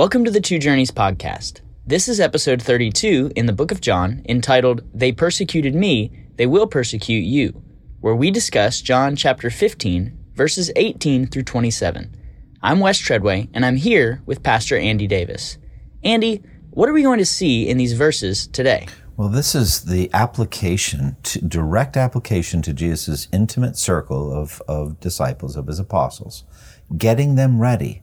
Welcome 0.00 0.24
to 0.24 0.30
the 0.30 0.40
Two 0.40 0.58
Journeys 0.58 0.90
podcast. 0.90 1.60
This 1.86 2.08
is 2.08 2.20
episode 2.20 2.62
32 2.62 3.32
in 3.36 3.44
the 3.44 3.52
book 3.52 3.70
of 3.70 3.82
John 3.82 4.22
entitled, 4.26 4.80
They 4.94 5.12
Persecuted 5.12 5.74
Me, 5.74 6.10
They 6.36 6.46
Will 6.46 6.66
Persecute 6.66 7.22
You, 7.22 7.62
where 8.00 8.16
we 8.16 8.30
discuss 8.30 8.80
John 8.80 9.14
chapter 9.14 9.50
15, 9.50 10.16
verses 10.32 10.72
18 10.74 11.26
through 11.26 11.42
27. 11.42 12.16
I'm 12.62 12.80
Wes 12.80 12.96
Treadway, 12.96 13.50
and 13.52 13.62
I'm 13.62 13.76
here 13.76 14.22
with 14.24 14.42
Pastor 14.42 14.78
Andy 14.78 15.06
Davis. 15.06 15.58
Andy, 16.02 16.42
what 16.70 16.88
are 16.88 16.94
we 16.94 17.02
going 17.02 17.18
to 17.18 17.26
see 17.26 17.68
in 17.68 17.76
these 17.76 17.92
verses 17.92 18.46
today? 18.46 18.88
Well, 19.18 19.28
this 19.28 19.54
is 19.54 19.84
the 19.84 20.08
application, 20.14 21.18
to, 21.24 21.42
direct 21.42 21.98
application 21.98 22.62
to 22.62 22.72
Jesus' 22.72 23.28
intimate 23.34 23.76
circle 23.76 24.32
of, 24.32 24.62
of 24.66 24.98
disciples, 24.98 25.56
of 25.56 25.66
his 25.66 25.78
apostles, 25.78 26.44
getting 26.96 27.34
them 27.34 27.60
ready 27.60 28.00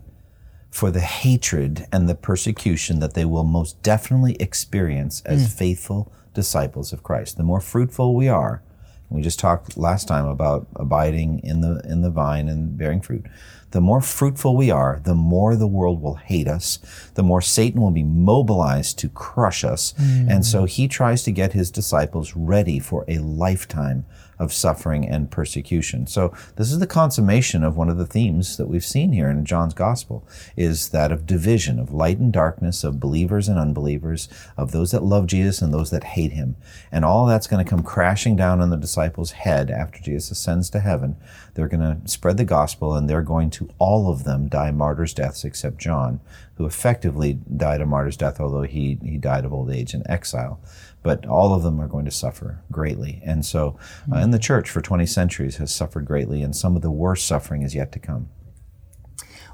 for 0.78 0.92
the 0.92 1.00
hatred 1.00 1.88
and 1.92 2.08
the 2.08 2.14
persecution 2.14 3.00
that 3.00 3.16
they 3.16 3.26
will 3.26 3.44
most 3.44 3.82
definitely 3.82 4.36
experience 4.40 5.24
as 5.26 5.48
mm. 5.48 5.58
faithful 5.58 6.14
disciples 6.36 6.94
of 6.94 7.02
Christ. 7.02 7.36
The 7.36 7.42
more 7.42 7.60
fruitful 7.60 8.14
we 8.14 8.28
are, 8.28 8.62
we 9.10 9.24
just 9.24 9.40
talked 9.40 9.76
last 9.76 10.08
time 10.08 10.28
about 10.28 10.68
abiding 10.76 11.40
in 11.44 11.62
the 11.62 11.82
in 11.84 12.04
the 12.04 12.12
vine 12.12 12.48
and 12.48 12.78
bearing 12.78 13.02
fruit. 13.02 13.26
The 13.72 13.82
more 13.82 14.02
fruitful 14.02 14.56
we 14.56 14.70
are, 14.70 15.02
the 15.04 15.16
more 15.16 15.56
the 15.56 15.66
world 15.66 16.00
will 16.00 16.16
hate 16.16 16.48
us, 16.48 16.78
the 17.16 17.24
more 17.24 17.42
Satan 17.42 17.82
will 17.82 17.90
be 17.90 18.04
mobilized 18.04 19.00
to 19.00 19.10
crush 19.10 19.64
us. 19.64 19.94
Mm. 19.94 20.30
And 20.30 20.46
so 20.46 20.66
he 20.66 20.88
tries 20.88 21.24
to 21.24 21.32
get 21.32 21.54
his 21.54 21.72
disciples 21.72 22.36
ready 22.36 22.78
for 22.78 23.04
a 23.08 23.18
lifetime 23.18 24.06
of 24.40 24.54
suffering 24.54 25.08
and 25.08 25.32
persecution. 25.32 26.08
So 26.08 26.34
this 26.56 26.72
is 26.72 26.80
the 26.80 26.88
consummation 26.88 27.64
of 27.64 27.76
one 27.76 27.90
of 27.90 27.98
the 27.98 28.06
themes 28.06 28.58
that 28.58 28.68
we've 28.68 28.86
seen 28.86 29.14
here 29.14 29.30
in 29.30 29.46
John's 29.46 29.74
gospel 29.74 30.28
is 30.56 30.90
that 30.90 31.12
of 31.12 31.26
division, 31.26 31.80
of 31.80 31.92
light 31.92 32.20
and 32.20 32.32
darkness, 32.32 32.84
of 32.84 33.00
believers 33.00 33.48
and 33.48 33.58
unbelievers, 33.58 34.30
of 34.56 34.72
those 34.72 34.92
that 34.92 35.04
love 35.04 35.28
Jesus 35.28 35.62
and 35.62 35.74
those 35.74 35.90
that 35.90 36.04
hate 36.04 36.32
him. 36.32 36.56
And 36.92 37.04
all 37.04 37.26
that's 37.26 37.48
going 37.48 37.64
to 37.64 37.70
come 37.70 37.84
crashing 37.84 38.36
down 38.36 38.62
on 38.62 38.70
the 38.70 38.78
disciples' 38.78 39.32
head 39.32 39.72
after 39.72 40.00
Jesus 40.00 40.32
ascends 40.32 40.70
to 40.72 40.80
heaven. 40.80 41.16
They're 41.54 41.68
going 41.68 42.02
to 42.02 42.08
spread 42.08 42.38
the 42.38 42.46
gospel 42.46 42.94
and 42.96 43.10
they're 43.10 43.22
going 43.22 43.50
to 43.52 43.70
all 43.80 44.12
of 44.12 44.24
them 44.24 44.48
die 44.48 44.72
martyrs' 44.72 45.14
deaths 45.14 45.44
except 45.44 45.80
John, 45.80 46.20
who 46.56 46.66
effectively 46.66 47.40
died 47.56 47.82
a 47.82 47.86
martyr's 47.86 48.18
death, 48.18 48.40
although 48.40 48.64
he, 48.64 49.00
he 49.04 49.18
died 49.18 49.46
of 49.46 49.54
old 49.54 49.72
age 49.72 49.94
in 49.94 50.10
exile 50.10 50.60
but 51.08 51.26
all 51.26 51.54
of 51.54 51.64
them 51.64 51.80
are 51.80 51.88
going 51.88 52.04
to 52.04 52.12
suffer 52.12 52.62
greatly. 52.70 53.22
And 53.24 53.46
so, 53.46 53.80
uh, 54.14 54.18
in 54.18 54.32
the 54.32 54.38
church 54.38 54.70
for 54.70 54.82
20 54.82 55.06
centuries 55.06 55.56
has 55.56 55.74
suffered 55.74 56.04
greatly, 56.04 56.42
and 56.42 56.54
some 56.54 56.76
of 56.76 56.82
the 56.82 56.92
worst 56.92 57.26
suffering 57.26 57.62
is 57.62 57.74
yet 57.74 57.94
to 57.94 58.00
come. 58.00 58.28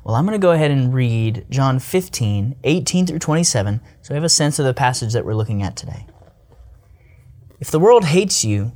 Well, 0.03 0.15
I'm 0.15 0.25
going 0.25 0.33
to 0.33 0.43
go 0.43 0.49
ahead 0.49 0.71
and 0.71 0.91
read 0.91 1.45
John 1.51 1.77
15, 1.77 2.55
18 2.63 3.05
through 3.05 3.19
27, 3.19 3.81
so 4.01 4.11
we 4.11 4.15
have 4.15 4.23
a 4.23 4.29
sense 4.29 4.57
of 4.57 4.65
the 4.65 4.73
passage 4.73 5.13
that 5.13 5.25
we're 5.25 5.35
looking 5.35 5.61
at 5.61 5.75
today. 5.75 6.07
If 7.59 7.69
the 7.69 7.79
world 7.79 8.05
hates 8.05 8.43
you, 8.43 8.71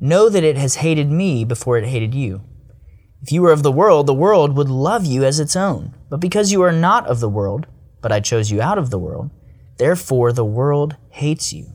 know 0.00 0.30
that 0.30 0.42
it 0.42 0.56
has 0.56 0.76
hated 0.76 1.10
me 1.10 1.44
before 1.44 1.76
it 1.76 1.84
hated 1.84 2.14
you. 2.14 2.40
If 3.20 3.30
you 3.30 3.42
were 3.42 3.52
of 3.52 3.62
the 3.62 3.70
world, 3.70 4.06
the 4.06 4.14
world 4.14 4.56
would 4.56 4.70
love 4.70 5.04
you 5.04 5.22
as 5.22 5.38
its 5.38 5.54
own. 5.54 5.94
But 6.08 6.20
because 6.20 6.50
you 6.50 6.62
are 6.62 6.72
not 6.72 7.06
of 7.06 7.20
the 7.20 7.28
world, 7.28 7.66
but 8.00 8.10
I 8.10 8.20
chose 8.20 8.50
you 8.50 8.62
out 8.62 8.78
of 8.78 8.88
the 8.88 8.98
world, 8.98 9.28
therefore 9.76 10.32
the 10.32 10.46
world 10.46 10.96
hates 11.10 11.52
you. 11.52 11.74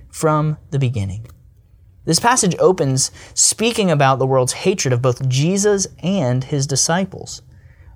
from 0.11 0.57
the 0.71 0.79
beginning. 0.79 1.25
This 2.05 2.19
passage 2.19 2.55
opens 2.57 3.11
speaking 3.33 3.91
about 3.91 4.19
the 4.19 4.25
world's 4.25 4.53
hatred 4.53 4.91
of 4.93 5.01
both 5.01 5.27
Jesus 5.29 5.87
and 6.01 6.43
his 6.43 6.65
disciples. 6.65 7.41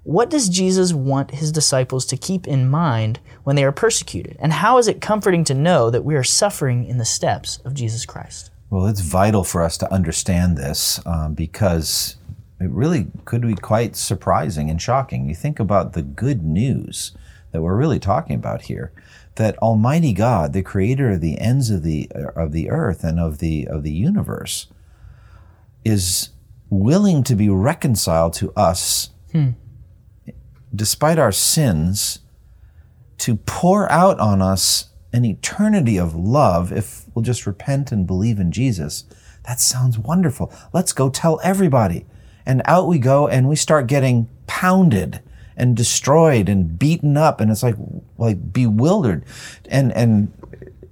What 0.03 0.29
does 0.29 0.49
Jesus 0.49 0.93
want 0.93 1.31
his 1.31 1.51
disciples 1.51 2.05
to 2.05 2.17
keep 2.17 2.47
in 2.47 2.69
mind 2.69 3.19
when 3.43 3.55
they 3.55 3.63
are 3.63 3.71
persecuted? 3.71 4.37
And 4.39 4.53
how 4.53 4.77
is 4.77 4.87
it 4.87 5.01
comforting 5.01 5.43
to 5.45 5.55
know 5.55 5.89
that 5.89 6.05
we 6.05 6.13
are 6.13 6.23
suffering 6.23 6.85
in 6.85 6.99
the 6.99 7.05
steps 7.05 7.57
of 7.65 7.73
Jesus 7.73 8.05
Christ? 8.05 8.51
Well, 8.69 8.85
it's 8.85 9.01
vital 9.01 9.43
for 9.43 9.63
us 9.63 9.77
to 9.79 9.91
understand 9.91 10.57
this 10.57 10.99
um, 11.07 11.33
because 11.33 12.17
it 12.59 12.69
really 12.69 13.07
could 13.25 13.41
be 13.41 13.55
quite 13.55 13.95
surprising 13.95 14.69
and 14.69 14.79
shocking. 14.79 15.27
You 15.27 15.33
think 15.33 15.59
about 15.59 15.93
the 15.93 16.03
good 16.03 16.43
news 16.43 17.11
that 17.55 17.61
we're 17.61 17.77
really 17.77 17.99
talking 17.99 18.35
about 18.35 18.63
here 18.63 18.91
that 19.35 19.57
Almighty 19.59 20.11
God, 20.11 20.51
the 20.51 20.61
creator 20.61 21.11
of 21.11 21.21
the 21.21 21.39
ends 21.39 21.69
of 21.69 21.83
the 21.83 22.11
of 22.13 22.51
the 22.51 22.69
earth 22.69 23.03
and 23.03 23.17
of 23.17 23.37
the 23.39 23.65
of 23.67 23.83
the 23.83 23.93
universe, 23.93 24.67
is 25.85 26.29
willing 26.69 27.23
to 27.23 27.35
be 27.35 27.47
reconciled 27.47 28.33
to 28.33 28.51
us 28.53 29.11
hmm. 29.31 29.51
despite 30.73 31.17
our 31.17 31.31
sins 31.31 32.19
to 33.17 33.35
pour 33.35 33.89
out 33.89 34.19
on 34.19 34.41
us 34.41 34.89
an 35.13 35.23
eternity 35.23 35.97
of 35.97 36.13
love 36.13 36.73
if 36.73 37.05
we'll 37.13 37.23
just 37.23 37.47
repent 37.47 37.91
and 37.91 38.05
believe 38.05 38.39
in 38.39 38.51
Jesus. 38.51 39.05
That 39.47 39.61
sounds 39.61 39.97
wonderful. 39.97 40.51
Let's 40.73 40.91
go 40.91 41.09
tell 41.09 41.39
everybody. 41.41 42.05
And 42.45 42.61
out 42.65 42.87
we 42.87 42.99
go 42.99 43.27
and 43.27 43.47
we 43.47 43.55
start 43.55 43.87
getting 43.87 44.27
pounded 44.47 45.21
and 45.57 45.75
destroyed 45.75 46.49
and 46.49 46.77
beaten 46.77 47.17
up 47.17 47.39
and 47.39 47.51
it's 47.51 47.63
like 47.63 47.75
like 48.17 48.53
bewildered 48.53 49.23
and 49.69 49.91
and 49.93 50.31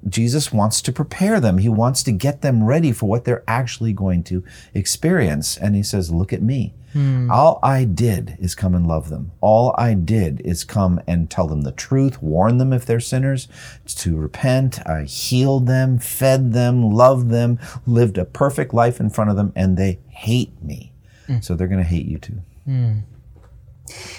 Jesus 0.07 0.51
wants 0.51 0.81
to 0.81 0.91
prepare 0.91 1.39
them. 1.39 1.59
He 1.59 1.69
wants 1.69 2.03
to 2.03 2.11
get 2.11 2.41
them 2.41 2.63
ready 2.63 2.91
for 2.91 3.07
what 3.07 3.25
they're 3.25 3.43
actually 3.47 3.93
going 3.93 4.23
to 4.25 4.43
experience. 4.73 5.57
And 5.57 5.75
he 5.75 5.83
says, 5.83 6.11
Look 6.11 6.33
at 6.33 6.41
me. 6.41 6.73
Hmm. 6.93 7.31
All 7.31 7.59
I 7.63 7.85
did 7.85 8.37
is 8.39 8.53
come 8.53 8.75
and 8.75 8.87
love 8.87 9.09
them. 9.09 9.31
All 9.41 9.73
I 9.77 9.95
did 9.95 10.41
is 10.41 10.63
come 10.63 11.01
and 11.07 11.29
tell 11.29 11.47
them 11.47 11.61
the 11.61 11.71
truth, 11.71 12.21
warn 12.21 12.59
them 12.59 12.71
if 12.71 12.85
they're 12.85 12.99
sinners, 12.99 13.47
to 13.87 14.15
repent. 14.15 14.85
I 14.87 15.05
healed 15.05 15.65
them, 15.65 15.97
fed 15.97 16.53
them, 16.53 16.91
loved 16.91 17.29
them, 17.29 17.57
lived 17.87 18.19
a 18.19 18.25
perfect 18.25 18.75
life 18.75 18.99
in 18.99 19.09
front 19.09 19.31
of 19.31 19.35
them, 19.35 19.51
and 19.55 19.75
they 19.75 19.99
hate 20.09 20.61
me. 20.61 20.93
Hmm. 21.25 21.39
So 21.39 21.55
they're 21.55 21.67
going 21.67 21.83
to 21.83 21.89
hate 21.89 22.05
you 22.05 22.19
too. 22.19 22.41
Hmm. 22.65 22.99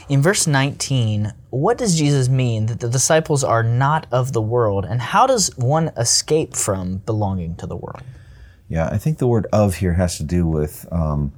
In 0.09 0.21
verse 0.21 0.47
19, 0.47 1.33
what 1.51 1.79
does 1.79 1.97
Jesus 1.97 2.29
mean 2.29 2.67
that 2.67 2.81
the 2.81 2.89
disciples 2.89 3.43
are 3.43 3.63
not 3.63 4.07
of 4.13 4.33
the 4.33 4.43
world, 4.43 4.85
and 4.85 5.01
how 5.01 5.27
does 5.27 5.57
one 5.57 5.89
escape 5.97 6.55
from 6.55 6.99
belonging 6.99 7.57
to 7.57 7.67
the 7.67 7.77
world? 7.77 8.03
Yeah, 8.69 8.89
I 8.89 8.99
think 8.99 9.19
the 9.19 9.27
word 9.27 9.47
of 9.53 9.77
here 9.77 9.95
has 9.95 10.17
to 10.19 10.23
do 10.23 10.47
with 10.47 10.87
um, 10.93 11.33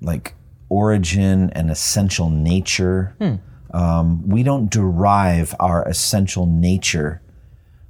like 0.00 0.34
origin 0.68 1.50
and 1.50 1.70
essential 1.70 2.28
nature. 2.28 3.14
Hmm. 3.18 3.34
Um, 3.72 4.28
we 4.28 4.42
don't 4.42 4.70
derive 4.70 5.54
our 5.60 5.86
essential 5.86 6.46
nature 6.46 7.22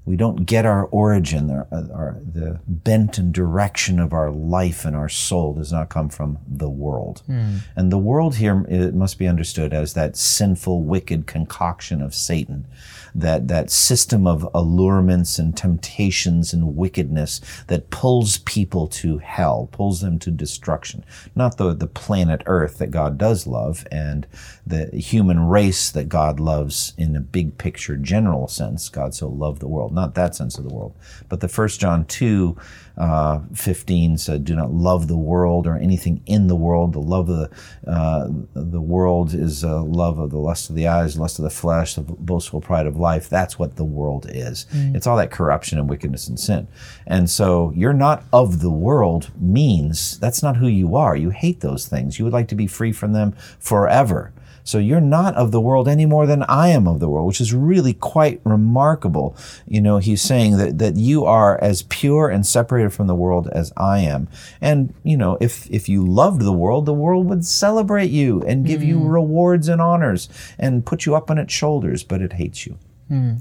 we 0.04 0.16
don't 0.16 0.46
get 0.46 0.64
our 0.64 0.86
origin, 0.86 1.50
our, 1.50 1.68
our, 1.70 2.16
the 2.20 2.58
bent 2.66 3.18
and 3.18 3.32
direction 3.32 4.00
of 4.00 4.12
our 4.12 4.30
life 4.30 4.84
and 4.84 4.96
our 4.96 5.08
soul 5.08 5.54
does 5.54 5.72
not 5.72 5.88
come 5.88 6.08
from 6.08 6.38
the 6.48 6.70
world. 6.70 7.22
Mm. 7.28 7.60
And 7.76 7.92
the 7.92 7.98
world 7.98 8.36
here 8.36 8.64
it 8.68 8.94
must 8.94 9.18
be 9.18 9.28
understood 9.28 9.72
as 9.74 9.92
that 9.94 10.16
sinful, 10.16 10.82
wicked 10.82 11.26
concoction 11.26 12.00
of 12.00 12.14
Satan 12.14 12.66
that, 13.14 13.48
that 13.48 13.70
system 13.70 14.26
of 14.26 14.48
allurements 14.54 15.38
and 15.38 15.56
temptations 15.56 16.52
and 16.52 16.76
wickedness 16.76 17.40
that 17.66 17.90
pulls 17.90 18.38
people 18.38 18.86
to 18.88 19.18
hell, 19.18 19.68
pulls 19.72 20.00
them 20.00 20.18
to 20.20 20.30
destruction. 20.30 21.04
Not 21.34 21.56
the, 21.56 21.74
the 21.74 21.86
planet 21.86 22.42
Earth 22.46 22.78
that 22.78 22.90
God 22.90 23.18
does 23.18 23.46
love 23.46 23.86
and 23.90 24.26
the 24.66 24.86
human 24.86 25.48
race 25.48 25.90
that 25.90 26.08
God 26.08 26.40
loves 26.40 26.94
in 26.96 27.16
a 27.16 27.20
big 27.20 27.58
picture 27.58 27.96
general 27.96 28.48
sense. 28.48 28.88
God 28.88 29.14
so 29.14 29.28
loved 29.28 29.60
the 29.60 29.68
world 29.68 29.92
not 29.92 30.14
that 30.14 30.34
sense 30.34 30.58
of 30.58 30.64
the 30.64 30.74
world. 30.74 30.94
But 31.28 31.40
the 31.40 31.48
First 31.48 31.80
John 31.80 32.04
2 32.04 32.56
uh, 32.96 33.40
15 33.54 34.18
said, 34.18 34.44
Do 34.44 34.54
not 34.54 34.72
love 34.72 35.08
the 35.08 35.16
world 35.16 35.66
or 35.66 35.76
anything 35.76 36.22
in 36.26 36.46
the 36.46 36.56
world. 36.56 36.92
The 36.92 37.00
love 37.00 37.28
of 37.28 37.38
the, 37.38 37.90
uh, 37.90 38.28
the 38.54 38.80
world 38.80 39.34
is 39.34 39.64
uh, 39.64 39.82
love 39.82 40.18
of 40.18 40.30
the 40.30 40.38
lust 40.38 40.70
of 40.70 40.76
the 40.76 40.88
eyes, 40.88 41.18
lust 41.18 41.38
of 41.38 41.44
the 41.44 41.50
flesh, 41.50 41.94
the 41.94 42.02
boastful 42.02 42.60
pride 42.60 42.86
of 42.86 42.96
life. 42.96 43.28
That's 43.28 43.58
what 43.58 43.76
the 43.76 43.84
world 43.84 44.26
is. 44.28 44.66
Mm. 44.72 44.94
It's 44.94 45.06
all 45.06 45.16
that 45.16 45.30
corruption 45.30 45.78
and 45.78 45.88
wickedness 45.88 46.28
and 46.28 46.38
sin. 46.38 46.68
And 47.06 47.28
so 47.30 47.72
you're 47.74 47.92
not 47.92 48.24
of 48.32 48.60
the 48.60 48.70
world 48.70 49.30
means 49.40 50.18
that's 50.18 50.42
not 50.42 50.56
who 50.56 50.68
you 50.68 50.96
are. 50.96 51.16
You 51.16 51.30
hate 51.30 51.60
those 51.60 51.86
things. 51.86 52.18
You 52.18 52.24
would 52.24 52.34
like 52.34 52.48
to 52.48 52.54
be 52.54 52.66
free 52.66 52.92
from 52.92 53.12
them 53.12 53.32
forever. 53.58 54.32
So 54.64 54.78
you're 54.78 55.00
not 55.00 55.34
of 55.34 55.52
the 55.52 55.60
world 55.60 55.88
any 55.88 56.06
more 56.06 56.26
than 56.26 56.42
I 56.44 56.68
am 56.68 56.86
of 56.86 57.00
the 57.00 57.08
world, 57.08 57.26
which 57.26 57.40
is 57.40 57.52
really 57.52 57.94
quite 57.94 58.40
remarkable. 58.44 59.36
You 59.66 59.80
know, 59.80 59.98
he's 59.98 60.22
saying 60.22 60.56
that, 60.58 60.78
that 60.78 60.96
you 60.96 61.24
are 61.24 61.62
as 61.62 61.82
pure 61.82 62.28
and 62.28 62.46
separated 62.46 62.92
from 62.92 63.06
the 63.06 63.14
world 63.14 63.48
as 63.52 63.72
I 63.76 64.00
am. 64.00 64.28
And, 64.60 64.94
you 65.02 65.16
know, 65.16 65.38
if, 65.40 65.70
if 65.70 65.88
you 65.88 66.06
loved 66.06 66.42
the 66.42 66.52
world, 66.52 66.86
the 66.86 66.94
world 66.94 67.28
would 67.28 67.44
celebrate 67.44 68.10
you 68.10 68.42
and 68.42 68.66
give 68.66 68.80
mm. 68.80 68.88
you 68.88 69.04
rewards 69.04 69.68
and 69.68 69.80
honors 69.80 70.28
and 70.58 70.84
put 70.84 71.06
you 71.06 71.14
up 71.14 71.30
on 71.30 71.38
its 71.38 71.52
shoulders, 71.52 72.04
but 72.04 72.22
it 72.22 72.34
hates 72.34 72.66
you. 72.66 72.78
Mm. 73.10 73.40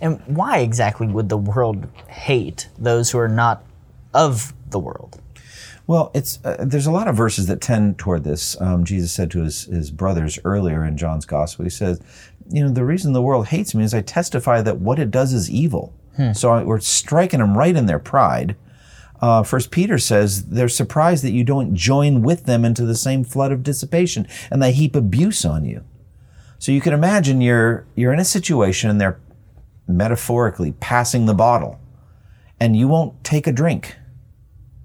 And 0.00 0.20
why 0.26 0.58
exactly 0.58 1.06
would 1.08 1.28
the 1.28 1.36
world 1.36 1.88
hate 2.08 2.68
those 2.78 3.10
who 3.10 3.18
are 3.18 3.28
not 3.28 3.64
of 4.14 4.52
the 4.70 4.78
world? 4.78 5.20
Well, 5.88 6.10
it's 6.12 6.38
uh, 6.44 6.66
there's 6.66 6.86
a 6.86 6.92
lot 6.92 7.08
of 7.08 7.16
verses 7.16 7.46
that 7.46 7.62
tend 7.62 7.98
toward 7.98 8.22
this. 8.22 8.60
Um, 8.60 8.84
Jesus 8.84 9.10
said 9.10 9.30
to 9.30 9.42
his, 9.42 9.64
his 9.64 9.90
brothers 9.90 10.38
earlier 10.44 10.84
in 10.84 10.98
John's 10.98 11.24
gospel, 11.24 11.64
he 11.64 11.70
says, 11.70 11.98
you 12.50 12.62
know, 12.62 12.70
the 12.70 12.84
reason 12.84 13.14
the 13.14 13.22
world 13.22 13.46
hates 13.46 13.74
me 13.74 13.82
is 13.82 13.94
I 13.94 14.02
testify 14.02 14.60
that 14.60 14.80
what 14.80 14.98
it 14.98 15.10
does 15.10 15.32
is 15.32 15.50
evil. 15.50 15.94
Hmm. 16.16 16.32
So 16.34 16.50
I, 16.50 16.62
we're 16.62 16.80
striking 16.80 17.40
them 17.40 17.56
right 17.56 17.74
in 17.74 17.86
their 17.86 17.98
pride. 17.98 18.54
Uh, 19.22 19.42
First 19.42 19.70
Peter 19.70 19.96
says 19.96 20.44
they're 20.48 20.68
surprised 20.68 21.24
that 21.24 21.32
you 21.32 21.42
don't 21.42 21.74
join 21.74 22.20
with 22.20 22.44
them 22.44 22.66
into 22.66 22.84
the 22.84 22.94
same 22.94 23.24
flood 23.24 23.50
of 23.50 23.62
dissipation, 23.62 24.28
and 24.50 24.62
they 24.62 24.72
heap 24.72 24.94
abuse 24.94 25.46
on 25.46 25.64
you. 25.64 25.84
So 26.58 26.70
you 26.70 26.82
can 26.82 26.92
imagine 26.92 27.40
you're 27.40 27.86
you're 27.94 28.12
in 28.12 28.20
a 28.20 28.26
situation 28.26 28.90
and 28.90 29.00
they're 29.00 29.20
metaphorically 29.86 30.72
passing 30.72 31.24
the 31.24 31.32
bottle, 31.32 31.80
and 32.60 32.76
you 32.76 32.88
won't 32.88 33.24
take 33.24 33.46
a 33.46 33.52
drink 33.52 33.96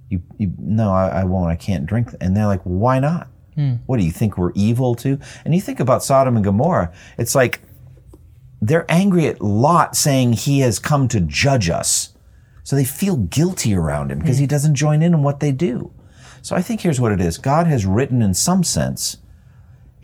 you, 0.09 0.21
you 0.37 0.53
no, 0.57 0.91
I, 0.91 1.21
I, 1.21 1.23
won't. 1.23 1.49
I 1.49 1.55
can't 1.55 1.85
drink. 1.85 2.09
And 2.21 2.35
they're 2.35 2.47
like, 2.47 2.61
why 2.63 2.99
not? 2.99 3.27
Hmm. 3.55 3.75
What 3.85 3.99
do 3.99 4.05
you 4.05 4.11
think 4.11 4.37
we're 4.37 4.51
evil 4.53 4.95
too? 4.95 5.19
And 5.45 5.53
you 5.53 5.61
think 5.61 5.79
about 5.79 6.03
Sodom 6.03 6.35
and 6.35 6.43
Gomorrah, 6.43 6.91
it's 7.17 7.35
like 7.35 7.61
they're 8.61 8.89
angry 8.89 9.27
at 9.27 9.41
Lot 9.41 9.95
saying 9.95 10.33
he 10.33 10.59
has 10.59 10.79
come 10.79 11.07
to 11.09 11.19
judge 11.19 11.69
us. 11.69 12.15
So 12.63 12.75
they 12.75 12.85
feel 12.85 13.17
guilty 13.17 13.75
around 13.75 14.11
him 14.11 14.19
because 14.19 14.37
he 14.37 14.47
doesn't 14.47 14.75
join 14.75 15.01
in 15.01 15.13
on 15.13 15.21
what 15.21 15.41
they 15.41 15.51
do. 15.51 15.91
So 16.41 16.55
I 16.55 16.61
think 16.61 16.81
here's 16.81 16.99
what 16.99 17.11
it 17.11 17.21
is 17.21 17.37
God 17.37 17.67
has 17.67 17.85
written, 17.85 18.21
in 18.21 18.33
some 18.33 18.63
sense, 18.63 19.17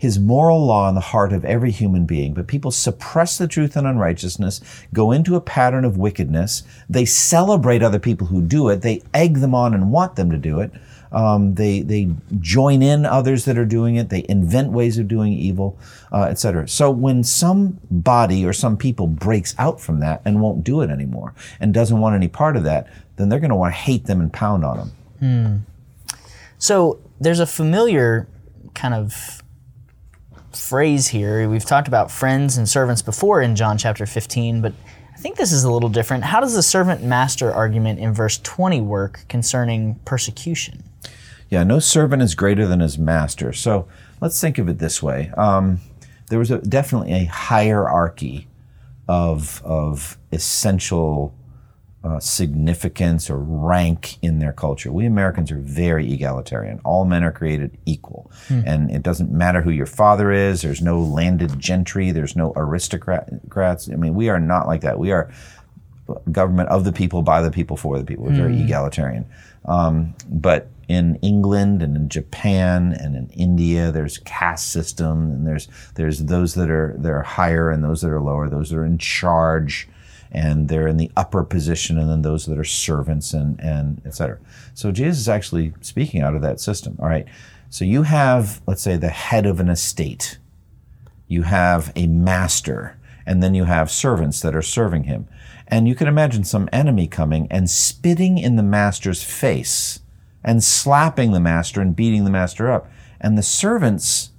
his 0.00 0.18
moral 0.18 0.64
law 0.64 0.88
in 0.88 0.94
the 0.94 1.00
heart 1.02 1.30
of 1.30 1.44
every 1.44 1.70
human 1.70 2.06
being, 2.06 2.32
but 2.32 2.46
people 2.46 2.70
suppress 2.70 3.36
the 3.36 3.46
truth 3.46 3.76
and 3.76 3.86
unrighteousness, 3.86 4.62
go 4.94 5.12
into 5.12 5.36
a 5.36 5.42
pattern 5.42 5.84
of 5.84 5.98
wickedness. 5.98 6.62
They 6.88 7.04
celebrate 7.04 7.82
other 7.82 7.98
people 7.98 8.28
who 8.28 8.40
do 8.40 8.70
it. 8.70 8.80
They 8.80 9.02
egg 9.12 9.40
them 9.40 9.54
on 9.54 9.74
and 9.74 9.92
want 9.92 10.16
them 10.16 10.30
to 10.30 10.38
do 10.38 10.60
it. 10.60 10.72
Um, 11.12 11.54
they 11.56 11.82
they 11.82 12.08
join 12.38 12.80
in 12.80 13.04
others 13.04 13.44
that 13.44 13.58
are 13.58 13.66
doing 13.66 13.96
it. 13.96 14.08
They 14.08 14.24
invent 14.26 14.72
ways 14.72 14.96
of 14.96 15.06
doing 15.06 15.34
evil, 15.34 15.78
uh, 16.10 16.22
etc. 16.30 16.66
So 16.66 16.90
when 16.90 17.22
some 17.22 17.78
body 17.90 18.46
or 18.46 18.54
some 18.54 18.78
people 18.78 19.06
breaks 19.06 19.54
out 19.58 19.82
from 19.82 20.00
that 20.00 20.22
and 20.24 20.40
won't 20.40 20.64
do 20.64 20.80
it 20.80 20.88
anymore 20.88 21.34
and 21.60 21.74
doesn't 21.74 22.00
want 22.00 22.14
any 22.14 22.28
part 22.28 22.56
of 22.56 22.62
that, 22.62 22.86
then 23.16 23.28
they're 23.28 23.38
going 23.38 23.50
to 23.50 23.56
want 23.56 23.74
to 23.74 23.78
hate 23.78 24.06
them 24.06 24.22
and 24.22 24.32
pound 24.32 24.64
on 24.64 24.78
them. 24.78 24.92
Hmm. 25.18 25.56
So 26.56 27.00
there's 27.20 27.40
a 27.40 27.46
familiar 27.46 28.28
kind 28.72 28.94
of 28.94 29.42
phrase 30.52 31.08
here. 31.08 31.48
We've 31.48 31.64
talked 31.64 31.88
about 31.88 32.10
friends 32.10 32.56
and 32.56 32.68
servants 32.68 33.02
before 33.02 33.40
in 33.40 33.56
John 33.56 33.78
chapter 33.78 34.06
15, 34.06 34.60
but 34.60 34.72
I 35.12 35.16
think 35.18 35.36
this 35.36 35.52
is 35.52 35.64
a 35.64 35.70
little 35.70 35.88
different. 35.88 36.24
How 36.24 36.40
does 36.40 36.54
the 36.54 36.62
servant 36.62 37.02
master 37.02 37.52
argument 37.52 38.00
in 38.00 38.14
verse 38.14 38.38
20 38.38 38.80
work 38.80 39.24
concerning 39.28 39.96
persecution? 40.04 40.84
Yeah, 41.50 41.64
no 41.64 41.78
servant 41.78 42.22
is 42.22 42.34
greater 42.34 42.66
than 42.66 42.80
his 42.80 42.98
master. 42.98 43.52
So 43.52 43.88
let's 44.20 44.40
think 44.40 44.58
of 44.58 44.68
it 44.68 44.78
this 44.78 45.02
way. 45.02 45.30
Um, 45.36 45.80
there 46.28 46.38
was 46.38 46.50
a, 46.50 46.58
definitely 46.58 47.12
a 47.12 47.24
hierarchy 47.24 48.48
of, 49.08 49.60
of 49.64 50.16
essential 50.32 51.34
uh, 52.02 52.18
significance 52.18 53.28
or 53.28 53.38
rank 53.38 54.16
in 54.22 54.38
their 54.38 54.52
culture. 54.52 54.90
We 54.90 55.04
Americans 55.04 55.52
are 55.52 55.58
very 55.58 56.10
egalitarian. 56.10 56.80
All 56.82 57.04
men 57.04 57.22
are 57.22 57.32
created 57.32 57.76
equal. 57.84 58.30
Hmm. 58.48 58.62
And 58.64 58.90
it 58.90 59.02
doesn't 59.02 59.30
matter 59.30 59.60
who 59.60 59.70
your 59.70 59.86
father 59.86 60.32
is, 60.32 60.62
there's 60.62 60.80
no 60.80 60.98
landed 60.98 61.58
gentry, 61.58 62.10
there's 62.10 62.36
no 62.36 62.54
aristocrats. 62.56 63.90
I 63.90 63.96
mean, 63.96 64.14
we 64.14 64.30
are 64.30 64.40
not 64.40 64.66
like 64.66 64.80
that. 64.80 64.98
We 64.98 65.12
are 65.12 65.30
government 66.32 66.70
of 66.70 66.84
the 66.84 66.92
people, 66.92 67.22
by 67.22 67.42
the 67.42 67.50
people, 67.50 67.76
for 67.76 67.98
the 67.98 68.04
people. 68.04 68.24
We're 68.24 68.34
very 68.34 68.56
hmm. 68.56 68.64
egalitarian. 68.64 69.26
Um, 69.66 70.14
but 70.26 70.68
in 70.88 71.16
England 71.16 71.82
and 71.82 71.96
in 71.96 72.08
Japan 72.08 72.96
and 72.98 73.14
in 73.14 73.28
India, 73.28 73.92
there's 73.92 74.18
caste 74.18 74.72
system, 74.72 75.30
and 75.30 75.46
there's 75.46 75.68
there's 75.94 76.24
those 76.24 76.54
that 76.54 76.70
are 76.70 76.96
that 76.98 77.12
are 77.12 77.22
higher 77.22 77.70
and 77.70 77.84
those 77.84 78.00
that 78.00 78.10
are 78.10 78.20
lower, 78.20 78.48
those 78.48 78.70
that 78.70 78.78
are 78.78 78.86
in 78.86 78.98
charge 78.98 79.86
and 80.32 80.68
they're 80.68 80.88
in 80.88 80.96
the 80.96 81.10
upper 81.16 81.42
position, 81.42 81.98
and 81.98 82.08
then 82.08 82.22
those 82.22 82.46
that 82.46 82.58
are 82.58 82.64
servants 82.64 83.32
and 83.32 83.60
and 83.60 84.02
etc. 84.06 84.38
So 84.74 84.92
Jesus 84.92 85.18
is 85.18 85.28
actually 85.28 85.72
speaking 85.80 86.22
out 86.22 86.34
of 86.34 86.42
that 86.42 86.60
system. 86.60 86.96
All 87.00 87.08
right. 87.08 87.26
So 87.68 87.84
you 87.84 88.02
have, 88.02 88.60
let's 88.66 88.82
say, 88.82 88.96
the 88.96 89.10
head 89.10 89.46
of 89.46 89.60
an 89.60 89.68
estate. 89.68 90.38
You 91.28 91.42
have 91.42 91.92
a 91.94 92.08
master, 92.08 92.98
and 93.24 93.42
then 93.42 93.54
you 93.54 93.64
have 93.64 93.90
servants 93.90 94.40
that 94.40 94.56
are 94.56 94.62
serving 94.62 95.04
him. 95.04 95.28
And 95.68 95.86
you 95.86 95.94
can 95.94 96.08
imagine 96.08 96.42
some 96.42 96.68
enemy 96.72 97.06
coming 97.06 97.46
and 97.48 97.70
spitting 97.70 98.38
in 98.38 98.56
the 98.56 98.64
master's 98.64 99.22
face 99.22 100.00
and 100.42 100.64
slapping 100.64 101.30
the 101.30 101.38
master 101.38 101.80
and 101.80 101.94
beating 101.94 102.24
the 102.24 102.30
master 102.30 102.70
up. 102.70 102.90
And 103.20 103.38
the 103.38 103.42
servants 103.42 104.30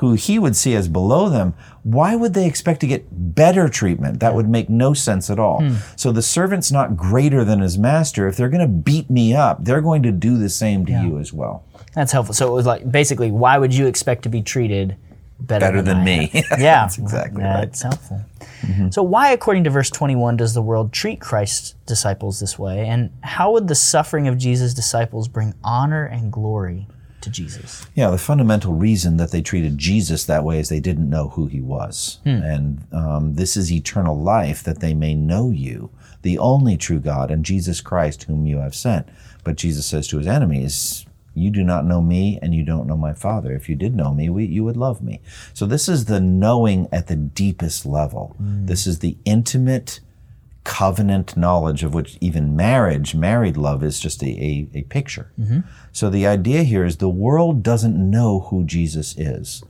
who 0.00 0.14
he 0.14 0.38
would 0.38 0.56
see 0.56 0.74
as 0.74 0.88
below 0.88 1.28
them, 1.28 1.52
why 1.82 2.16
would 2.16 2.32
they 2.32 2.46
expect 2.46 2.80
to 2.80 2.86
get 2.86 3.06
better 3.10 3.68
treatment? 3.68 4.18
That 4.20 4.34
would 4.34 4.48
make 4.48 4.70
no 4.70 4.94
sense 4.94 5.28
at 5.28 5.38
all. 5.38 5.60
Hmm. 5.60 5.74
So 5.94 6.10
the 6.10 6.22
servant's 6.22 6.72
not 6.72 6.96
greater 6.96 7.44
than 7.44 7.60
his 7.60 7.76
master. 7.76 8.26
If 8.26 8.38
they're 8.38 8.48
going 8.48 8.62
to 8.62 8.66
beat 8.66 9.10
me 9.10 9.34
up, 9.34 9.62
they're 9.62 9.82
going 9.82 10.02
to 10.04 10.10
do 10.10 10.38
the 10.38 10.48
same 10.48 10.86
to 10.86 10.92
yeah. 10.92 11.04
you 11.04 11.18
as 11.18 11.34
well. 11.34 11.64
That's 11.94 12.12
helpful. 12.12 12.34
So 12.34 12.48
it 12.48 12.52
was 12.52 12.64
like 12.64 12.90
basically, 12.90 13.30
why 13.30 13.58
would 13.58 13.74
you 13.74 13.86
expect 13.86 14.22
to 14.22 14.30
be 14.30 14.40
treated 14.40 14.96
better, 15.38 15.66
better 15.66 15.82
than, 15.82 15.98
than 15.98 16.04
me? 16.04 16.30
yeah, 16.34 16.46
that's 16.56 16.96
exactly 16.96 17.42
right. 17.42 17.66
That's 17.66 17.82
helpful. 17.82 18.24
Mm-hmm. 18.62 18.88
So 18.92 19.02
why, 19.02 19.32
according 19.32 19.64
to 19.64 19.70
verse 19.70 19.90
21, 19.90 20.38
does 20.38 20.54
the 20.54 20.62
world 20.62 20.94
treat 20.94 21.20
Christ's 21.20 21.74
disciples 21.84 22.40
this 22.40 22.58
way? 22.58 22.86
And 22.86 23.10
how 23.22 23.52
would 23.52 23.68
the 23.68 23.74
suffering 23.74 24.28
of 24.28 24.38
Jesus' 24.38 24.72
disciples 24.72 25.28
bring 25.28 25.52
honor 25.62 26.06
and 26.06 26.32
glory 26.32 26.86
to 27.22 27.30
Jesus. 27.30 27.86
Yeah, 27.94 28.10
the 28.10 28.18
fundamental 28.18 28.74
reason 28.74 29.16
that 29.16 29.30
they 29.30 29.42
treated 29.42 29.78
Jesus 29.78 30.24
that 30.24 30.44
way 30.44 30.58
is 30.58 30.68
they 30.68 30.80
didn't 30.80 31.10
know 31.10 31.28
who 31.30 31.46
he 31.46 31.60
was. 31.60 32.18
Hmm. 32.24 32.42
And 32.42 32.84
um, 32.92 33.34
this 33.34 33.56
is 33.56 33.72
eternal 33.72 34.18
life, 34.18 34.62
that 34.62 34.80
they 34.80 34.94
may 34.94 35.14
know 35.14 35.50
you, 35.50 35.90
the 36.22 36.38
only 36.38 36.76
true 36.76 37.00
God, 37.00 37.30
and 37.30 37.44
Jesus 37.44 37.80
Christ, 37.80 38.24
whom 38.24 38.46
you 38.46 38.58
have 38.58 38.74
sent. 38.74 39.08
But 39.44 39.56
Jesus 39.56 39.86
says 39.86 40.06
to 40.08 40.18
his 40.18 40.26
enemies, 40.26 41.06
you 41.34 41.50
do 41.50 41.62
not 41.62 41.84
know 41.84 42.00
me 42.02 42.38
and 42.42 42.54
you 42.54 42.64
don't 42.64 42.86
know 42.86 42.96
my 42.96 43.14
father. 43.14 43.52
If 43.52 43.68
you 43.68 43.76
did 43.76 43.94
know 43.94 44.12
me, 44.12 44.28
we, 44.28 44.44
you 44.44 44.64
would 44.64 44.76
love 44.76 45.00
me. 45.00 45.20
So 45.54 45.64
this 45.64 45.88
is 45.88 46.06
the 46.06 46.20
knowing 46.20 46.88
at 46.92 47.06
the 47.06 47.16
deepest 47.16 47.86
level. 47.86 48.36
Mm. 48.42 48.66
This 48.66 48.86
is 48.86 48.98
the 48.98 49.16
intimate 49.24 50.00
covenant 50.64 51.36
knowledge 51.36 51.82
of 51.82 51.94
which 51.94 52.18
even 52.20 52.54
marriage, 52.56 53.14
married 53.14 53.56
love, 53.56 53.82
is 53.82 53.98
just 53.98 54.22
a, 54.22 54.26
a, 54.26 54.68
a 54.74 54.82
picture. 54.84 55.32
Mm-hmm. 55.38 55.60
So 55.92 56.10
the 56.10 56.26
idea 56.26 56.62
here 56.62 56.84
is 56.84 56.96
the 56.96 57.08
world 57.08 57.62
doesn't 57.62 57.96
know 57.96 58.40
who 58.40 58.64
Jesus 58.64 59.16
is. 59.16 59.64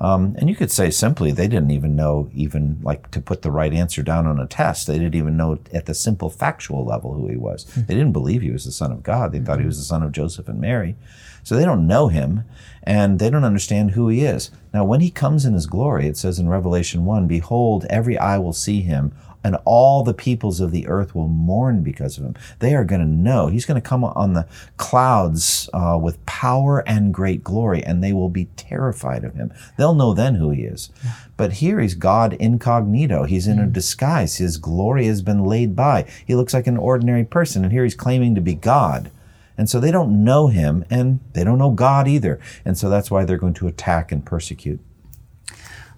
Um, 0.00 0.34
and 0.38 0.50
you 0.50 0.56
could 0.56 0.72
say 0.72 0.90
simply, 0.90 1.30
they 1.30 1.46
didn't 1.46 1.70
even 1.70 1.94
know, 1.94 2.28
even 2.34 2.80
like 2.82 3.10
to 3.12 3.20
put 3.20 3.42
the 3.42 3.52
right 3.52 3.72
answer 3.72 4.02
down 4.02 4.26
on 4.26 4.40
a 4.40 4.46
test. 4.46 4.86
They 4.86 4.98
didn't 4.98 5.14
even 5.14 5.36
know 5.36 5.60
at 5.72 5.86
the 5.86 5.94
simple 5.94 6.30
factual 6.30 6.84
level 6.84 7.14
who 7.14 7.28
he 7.28 7.36
was. 7.36 7.64
Mm-hmm. 7.64 7.86
They 7.86 7.94
didn't 7.94 8.12
believe 8.12 8.42
he 8.42 8.50
was 8.50 8.64
the 8.64 8.72
Son 8.72 8.90
of 8.90 9.02
God. 9.02 9.30
They 9.30 9.38
mm-hmm. 9.38 9.46
thought 9.46 9.58
he 9.58 9.62
mm-hmm. 9.62 9.68
was 9.68 9.78
the 9.78 9.84
son 9.84 10.02
of 10.02 10.12
Joseph 10.12 10.48
and 10.48 10.60
Mary. 10.60 10.96
So 11.44 11.56
they 11.56 11.64
don't 11.64 11.86
know 11.86 12.08
him 12.08 12.44
and 12.82 13.18
they 13.18 13.30
don't 13.30 13.44
understand 13.44 13.92
who 13.92 14.08
he 14.08 14.24
is. 14.24 14.50
Now, 14.72 14.84
when 14.84 15.00
he 15.00 15.10
comes 15.10 15.44
in 15.44 15.52
his 15.54 15.66
glory, 15.66 16.06
it 16.06 16.16
says 16.16 16.38
in 16.38 16.48
Revelation 16.48 17.04
1 17.04 17.26
Behold, 17.26 17.86
every 17.88 18.18
eye 18.18 18.38
will 18.38 18.52
see 18.52 18.80
him, 18.80 19.12
and 19.44 19.58
all 19.66 20.02
the 20.02 20.14
peoples 20.14 20.58
of 20.60 20.72
the 20.72 20.88
earth 20.88 21.14
will 21.14 21.28
mourn 21.28 21.82
because 21.82 22.16
of 22.16 22.24
him. 22.24 22.34
They 22.60 22.74
are 22.74 22.84
going 22.84 23.02
to 23.02 23.06
know. 23.06 23.48
He's 23.48 23.66
going 23.66 23.80
to 23.80 23.86
come 23.86 24.02
on 24.02 24.32
the 24.32 24.48
clouds 24.78 25.68
uh, 25.74 25.98
with 26.02 26.24
power 26.24 26.82
and 26.88 27.12
great 27.12 27.44
glory, 27.44 27.84
and 27.84 28.02
they 28.02 28.14
will 28.14 28.30
be 28.30 28.46
terrified 28.56 29.22
of 29.22 29.34
him. 29.34 29.52
They'll 29.76 29.94
know 29.94 30.14
then 30.14 30.36
who 30.36 30.50
he 30.50 30.62
is. 30.62 30.90
But 31.36 31.54
here 31.54 31.78
he's 31.78 31.94
God 31.94 32.32
incognito. 32.32 33.24
He's 33.24 33.46
in 33.46 33.58
a 33.58 33.66
disguise. 33.66 34.36
His 34.38 34.56
glory 34.56 35.06
has 35.06 35.20
been 35.20 35.44
laid 35.44 35.76
by. 35.76 36.10
He 36.26 36.34
looks 36.34 36.54
like 36.54 36.66
an 36.66 36.78
ordinary 36.78 37.24
person, 37.24 37.62
and 37.62 37.72
here 37.72 37.84
he's 37.84 37.94
claiming 37.94 38.34
to 38.34 38.40
be 38.40 38.54
God. 38.54 39.10
And 39.58 39.68
so 39.68 39.78
they 39.78 39.90
don't 39.90 40.24
know 40.24 40.48
him, 40.48 40.84
and 40.88 41.20
they 41.34 41.44
don't 41.44 41.58
know 41.58 41.70
God 41.70 42.08
either. 42.08 42.40
And 42.64 42.78
so 42.78 42.88
that's 42.88 43.10
why 43.10 43.24
they're 43.24 43.36
going 43.36 43.54
to 43.54 43.68
attack 43.68 44.10
and 44.10 44.24
persecute. 44.24 44.80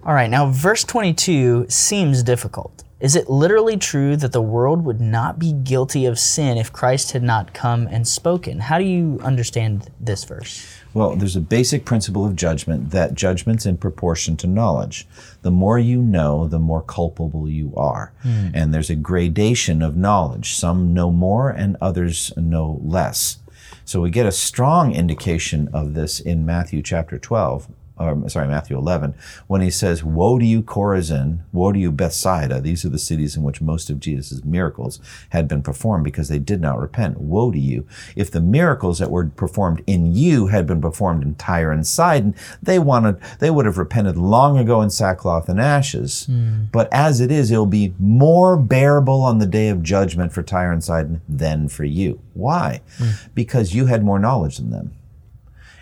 All 0.03 0.13
right, 0.13 0.29
now 0.29 0.49
verse 0.49 0.83
22 0.83 1.67
seems 1.69 2.23
difficult. 2.23 2.83
Is 2.99 3.15
it 3.15 3.29
literally 3.29 3.77
true 3.77 4.15
that 4.17 4.31
the 4.31 4.41
world 4.41 4.83
would 4.83 4.99
not 4.99 5.37
be 5.37 5.53
guilty 5.53 6.07
of 6.07 6.17
sin 6.17 6.57
if 6.57 6.73
Christ 6.73 7.11
had 7.11 7.21
not 7.21 7.53
come 7.53 7.85
and 7.85 8.07
spoken? 8.07 8.57
How 8.59 8.79
do 8.79 8.85
you 8.85 9.19
understand 9.21 9.91
this 9.99 10.23
verse? 10.23 10.65
Well, 10.95 11.15
there's 11.15 11.35
a 11.35 11.41
basic 11.41 11.85
principle 11.85 12.25
of 12.25 12.35
judgment 12.35 12.89
that 12.89 13.13
judgment's 13.13 13.67
in 13.67 13.77
proportion 13.77 14.35
to 14.37 14.47
knowledge. 14.47 15.07
The 15.43 15.51
more 15.51 15.77
you 15.77 16.01
know, 16.01 16.47
the 16.47 16.57
more 16.57 16.81
culpable 16.81 17.47
you 17.47 17.71
are. 17.77 18.13
Hmm. 18.23 18.47
And 18.55 18.73
there's 18.73 18.89
a 18.89 18.95
gradation 18.95 19.83
of 19.83 19.95
knowledge. 19.95 20.55
Some 20.55 20.95
know 20.95 21.11
more 21.11 21.49
and 21.51 21.77
others 21.79 22.33
know 22.35 22.81
less. 22.83 23.37
So 23.85 24.01
we 24.01 24.09
get 24.09 24.25
a 24.25 24.31
strong 24.31 24.93
indication 24.93 25.69
of 25.71 25.93
this 25.93 26.19
in 26.19 26.45
Matthew 26.47 26.81
chapter 26.81 27.19
12, 27.19 27.67
or 27.99 28.29
sorry, 28.29 28.47
Matthew 28.47 28.77
11, 28.77 29.15
when 29.47 29.61
he 29.61 29.71
says, 29.71 30.03
Woe 30.03 30.37
to 30.39 30.45
you, 30.45 30.61
Chorazin, 30.61 31.39
woe 31.51 31.71
to 31.71 31.79
you, 31.79 31.91
Bethsaida. 31.91 32.61
These 32.61 32.85
are 32.85 32.89
the 32.89 32.99
cities 32.99 33.35
in 33.35 33.43
which 33.43 33.61
most 33.61 33.89
of 33.89 33.99
Jesus' 33.99 34.43
miracles 34.43 34.99
had 35.29 35.47
been 35.47 35.63
performed 35.63 36.03
because 36.03 36.29
they 36.29 36.39
did 36.39 36.61
not 36.61 36.79
repent. 36.79 37.19
Woe 37.19 37.51
to 37.51 37.59
you. 37.59 37.87
If 38.15 38.31
the 38.31 38.41
miracles 38.41 38.99
that 38.99 39.11
were 39.11 39.25
performed 39.25 39.83
in 39.87 40.15
you 40.15 40.47
had 40.47 40.67
been 40.67 40.81
performed 40.81 41.23
in 41.23 41.35
Tyre 41.35 41.71
and 41.71 41.85
Sidon, 41.85 42.35
they 42.61 42.79
wanted, 42.79 43.19
they 43.39 43.49
would 43.49 43.65
have 43.65 43.77
repented 43.77 44.17
long 44.17 44.57
ago 44.57 44.81
in 44.81 44.89
sackcloth 44.89 45.49
and 45.49 45.59
ashes. 45.59 46.25
Hmm. 46.25 46.65
But 46.71 46.91
as 46.91 47.19
it 47.19 47.31
is, 47.31 47.51
it'll 47.51 47.65
be 47.65 47.93
more 47.99 48.57
bearable 48.57 49.21
on 49.21 49.39
the 49.39 49.45
day 49.45 49.69
of 49.69 49.83
judgment 49.83 50.33
for 50.33 50.43
Tyre 50.43 50.71
and 50.71 50.83
Sidon 50.83 51.21
than 51.27 51.67
for 51.67 51.83
you. 51.83 52.19
Why? 52.33 52.81
Hmm. 52.97 53.11
Because 53.33 53.73
you 53.73 53.87
had 53.87 54.03
more 54.03 54.19
knowledge 54.19 54.57
than 54.57 54.69
them. 54.69 54.96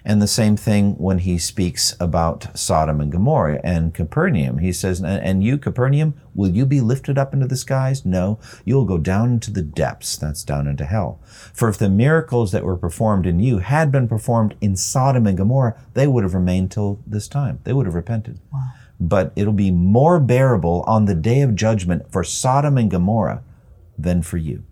And 0.07 0.21
the 0.21 0.27
same 0.27 0.55
thing 0.55 0.93
when 0.99 1.17
he 1.17 1.39
speaks 1.39 1.95
about 1.99 2.55
Sodom 2.55 3.01
and 3.01 3.11
Gomorrah 3.11 3.59
and 3.63 3.91
Capernaum. 3.91 4.59
He 4.59 4.71
says, 4.71 5.01
"And 5.01 5.43
you, 5.43 5.57
Capernaum, 5.57 6.13
will 6.35 6.51
you 6.51 6.67
be 6.67 6.79
lifted 6.79 7.17
up 7.17 7.33
into 7.33 7.47
the 7.47 7.55
skies? 7.55 8.05
No, 8.05 8.37
you'll 8.63 8.85
go 8.85 8.99
down 8.99 9.31
into 9.31 9.49
the 9.49 9.63
depths. 9.63 10.15
That's 10.15 10.43
down 10.43 10.67
into 10.67 10.85
hell. 10.85 11.19
For 11.53 11.69
if 11.69 11.79
the 11.79 11.89
miracles 11.89 12.51
that 12.51 12.63
were 12.63 12.77
performed 12.77 13.25
in 13.25 13.39
you 13.39 13.57
had 13.57 13.91
been 13.91 14.07
performed 14.07 14.53
in 14.61 14.75
Sodom 14.75 15.25
and 15.25 15.37
Gomorrah, 15.37 15.75
they 15.95 16.05
would 16.05 16.23
have 16.23 16.35
remained 16.35 16.69
till 16.69 16.99
this 17.07 17.27
time. 17.27 17.57
They 17.63 17.73
would 17.73 17.87
have 17.87 17.95
repented. 17.95 18.39
But 18.99 19.31
it'll 19.35 19.53
be 19.53 19.71
more 19.71 20.19
bearable 20.19 20.83
on 20.85 21.05
the 21.05 21.15
day 21.15 21.41
of 21.41 21.55
judgment 21.55 22.11
for 22.11 22.23
Sodom 22.23 22.77
and 22.77 22.91
Gomorrah 22.91 23.41
than 23.97 24.21
for 24.21 24.37
you. 24.37 24.63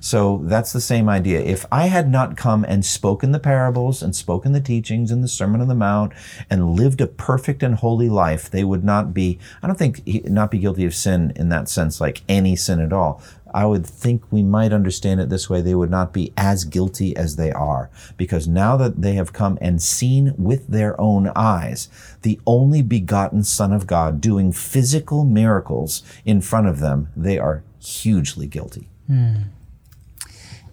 So 0.00 0.40
that's 0.44 0.72
the 0.72 0.80
same 0.80 1.08
idea. 1.08 1.40
If 1.40 1.66
I 1.72 1.86
had 1.86 2.08
not 2.08 2.36
come 2.36 2.64
and 2.64 2.84
spoken 2.84 3.32
the 3.32 3.38
parables 3.40 4.02
and 4.02 4.14
spoken 4.14 4.52
the 4.52 4.60
teachings 4.60 5.10
and 5.10 5.22
the 5.22 5.28
Sermon 5.28 5.60
on 5.60 5.68
the 5.68 5.74
Mount 5.74 6.12
and 6.48 6.76
lived 6.76 7.00
a 7.00 7.06
perfect 7.06 7.62
and 7.62 7.74
holy 7.76 8.08
life, 8.08 8.50
they 8.50 8.64
would 8.64 8.84
not 8.84 9.12
be, 9.12 9.38
I 9.62 9.66
don't 9.66 9.78
think, 9.78 10.02
he- 10.06 10.22
not 10.26 10.50
be 10.50 10.58
guilty 10.58 10.84
of 10.84 10.94
sin 10.94 11.32
in 11.36 11.48
that 11.48 11.68
sense, 11.68 12.00
like 12.00 12.22
any 12.28 12.56
sin 12.56 12.80
at 12.80 12.92
all. 12.92 13.20
I 13.52 13.66
would 13.66 13.86
think 13.86 14.32
we 14.32 14.42
might 14.42 14.72
understand 14.72 15.20
it 15.20 15.28
this 15.28 15.48
way. 15.48 15.60
They 15.60 15.76
would 15.76 15.90
not 15.90 16.12
be 16.12 16.32
as 16.36 16.64
guilty 16.64 17.16
as 17.16 17.36
they 17.36 17.52
are 17.52 17.88
because 18.16 18.48
now 18.48 18.76
that 18.78 19.00
they 19.00 19.12
have 19.12 19.32
come 19.32 19.58
and 19.60 19.80
seen 19.80 20.34
with 20.36 20.66
their 20.66 21.00
own 21.00 21.30
eyes 21.36 21.88
the 22.22 22.40
only 22.48 22.82
begotten 22.82 23.44
Son 23.44 23.72
of 23.72 23.86
God 23.86 24.20
doing 24.20 24.50
physical 24.50 25.24
miracles 25.24 26.02
in 26.24 26.40
front 26.40 26.66
of 26.66 26.80
them, 26.80 27.10
they 27.16 27.38
are 27.38 27.62
hugely 27.78 28.48
guilty. 28.48 28.88
Hmm. 29.06 29.34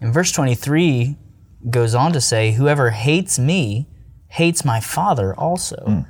And 0.02 0.12
verse 0.12 0.32
23 0.32 1.16
goes 1.70 1.94
on 1.94 2.12
to 2.12 2.20
say, 2.20 2.52
Whoever 2.52 2.90
hates 2.90 3.38
me 3.38 3.86
hates 4.28 4.64
my 4.64 4.80
Father 4.80 5.34
also. 5.34 5.76
Hmm. 5.86 6.00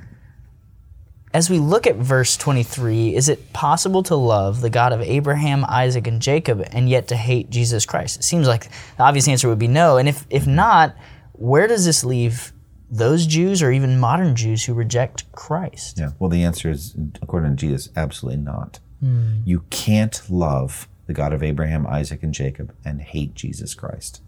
As 1.33 1.49
we 1.49 1.57
look 1.57 1.87
at 1.87 1.95
verse 1.95 2.37
23, 2.37 3.15
is 3.15 3.27
it 3.27 3.53
possible 3.53 4.03
to 4.03 4.15
love 4.15 4.61
the 4.61 4.69
God 4.69 4.93
of 4.93 5.01
Abraham, 5.01 5.65
Isaac, 5.67 6.05
and 6.05 6.21
Jacob 6.21 6.63
and 6.71 6.87
yet 6.87 7.07
to 7.07 7.15
hate 7.15 7.49
Jesus 7.49 7.85
Christ? 7.85 8.19
It 8.19 8.23
seems 8.23 8.47
like 8.47 8.69
the 8.97 9.03
obvious 9.03 9.27
answer 9.27 9.49
would 9.49 9.59
be 9.59 9.67
no. 9.67 9.97
And 9.97 10.07
if, 10.07 10.27
if 10.29 10.45
not, 10.45 10.95
where 11.33 11.67
does 11.67 11.85
this 11.85 12.03
leave 12.03 12.53
those 12.89 13.25
Jews 13.25 13.63
or 13.63 13.71
even 13.71 13.99
modern 13.99 14.35
Jews 14.35 14.63
who 14.65 14.75
reject 14.75 15.31
Christ? 15.31 15.97
Yeah. 15.99 16.11
Well, 16.19 16.29
the 16.29 16.43
answer 16.43 16.69
is, 16.69 16.95
according 17.21 17.49
to 17.49 17.55
Jesus, 17.55 17.89
absolutely 17.95 18.41
not. 18.41 18.79
Hmm. 18.99 19.39
You 19.43 19.65
can't 19.71 20.21
love 20.29 20.87
the 21.13 21.21
God 21.21 21.31
of 21.31 21.43
Abraham, 21.43 21.85
Isaac, 21.85 22.23
and 22.23 22.33
Jacob 22.33 22.73
and 22.83 22.99
hate 22.99 23.35
Jesus 23.35 23.75
Christ. 23.75 24.21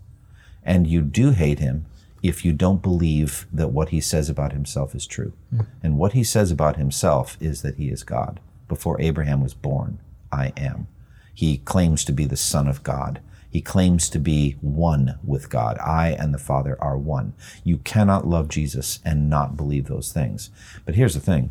And 0.64 0.86
you 0.86 1.02
do 1.02 1.32
hate 1.32 1.58
him 1.58 1.88
if 2.22 2.46
you 2.46 2.54
don't 2.54 2.84
believe 2.84 3.48
that 3.52 3.70
what 3.70 3.90
he 3.90 4.00
says 4.00 4.30
about 4.30 4.54
himself 4.54 4.94
is 4.94 5.08
true. 5.08 5.34
Hmm. 5.50 5.62
And 5.82 5.98
what 5.98 6.14
he 6.14 6.24
says 6.24 6.52
about 6.52 6.78
himself 6.78 7.38
is 7.42 7.64
that 7.64 7.78
he 7.78 7.90
is 7.90 8.04
God. 8.04 8.40
Before 8.68 9.02
Abraham 9.02 9.42
was 9.42 9.56
born, 9.56 10.00
I 10.32 10.54
am. 10.56 10.88
He 11.34 11.58
claims 11.58 12.06
to 12.06 12.12
be 12.12 12.26
the 12.26 12.38
Son 12.38 12.68
of 12.68 12.84
God. 12.84 13.20
He 13.50 13.62
claims 13.62 14.08
to 14.10 14.20
be 14.20 14.58
one 14.62 15.18
with 15.24 15.50
God. 15.50 15.80
I 15.80 16.10
and 16.10 16.36
the 16.36 16.38
Father 16.38 16.78
are 16.80 17.00
one. 17.00 17.34
You 17.64 17.78
cannot 17.78 18.28
love 18.28 18.48
Jesus 18.48 19.00
and 19.04 19.28
not 19.28 19.58
believe 19.58 19.88
those 19.88 20.12
things. 20.12 20.52
But 20.86 20.94
here's 20.94 21.16
the 21.16 21.20
thing 21.20 21.50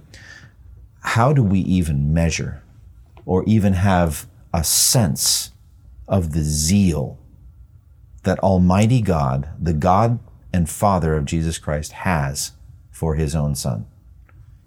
how 1.00 1.32
do 1.32 1.42
we 1.42 1.58
even 1.60 2.14
measure 2.14 2.62
or 3.26 3.42
even 3.44 3.72
have 3.72 4.26
a 4.54 4.62
sense 4.62 5.50
of 6.06 6.32
the 6.32 6.42
zeal 6.42 7.18
that 8.22 8.38
Almighty 8.38 9.00
God, 9.00 9.48
the 9.60 9.72
God 9.72 10.20
and 10.52 10.70
Father 10.70 11.16
of 11.16 11.24
Jesus 11.24 11.58
Christ, 11.58 11.90
has 11.90 12.52
for 12.92 13.16
his 13.16 13.34
own 13.34 13.56
Son? 13.56 13.86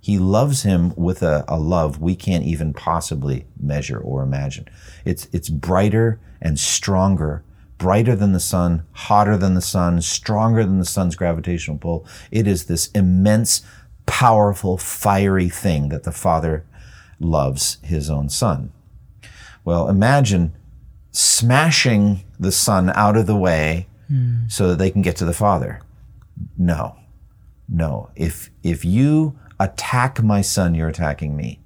He 0.01 0.19
loves 0.19 0.63
him 0.63 0.93
with 0.97 1.23
a, 1.23 1.45
a 1.47 1.57
love 1.57 2.01
we 2.01 2.17
can't 2.17 2.43
even 2.43 2.73
possibly 2.73 3.45
measure 3.57 3.97
or 3.97 4.23
imagine. 4.23 4.67
It's, 5.05 5.29
it's 5.31 5.47
brighter 5.47 6.19
and 6.41 6.59
stronger, 6.59 7.43
brighter 7.77 8.15
than 8.15 8.33
the 8.33 8.41
sun, 8.41 8.83
hotter 8.91 9.37
than 9.37 9.53
the 9.53 9.61
sun, 9.61 10.01
stronger 10.01 10.65
than 10.65 10.79
the 10.79 10.85
sun's 10.85 11.15
gravitational 11.15 11.77
pull. 11.77 12.05
It 12.29 12.45
is 12.45 12.65
this 12.65 12.87
immense, 12.91 13.61
powerful, 14.05 14.77
fiery 14.77 15.47
thing 15.47 15.87
that 15.89 16.03
the 16.03 16.11
Father 16.11 16.65
loves 17.21 17.77
his 17.83 18.09
own 18.09 18.27
Son. 18.27 18.73
Well, 19.67 19.89
imagine 19.89 20.53
smashing 21.11 22.23
the 22.39 22.53
Son 22.53 22.89
out 22.95 23.17
of 23.17 23.27
the 23.27 23.35
way 23.35 23.87
so 24.47 24.69
that 24.69 24.77
they 24.77 24.89
can 24.89 25.01
get 25.01 25.17
to 25.17 25.25
the 25.25 25.33
Father. 25.33 25.81
No, 26.57 26.95
no. 27.67 28.09
If 28.15 28.49
if 28.63 28.85
you 28.85 29.37
attack 29.59 30.23
my 30.23 30.39
son, 30.39 30.73
you're 30.73 30.87
attacking 30.87 31.35
me. 31.35 31.59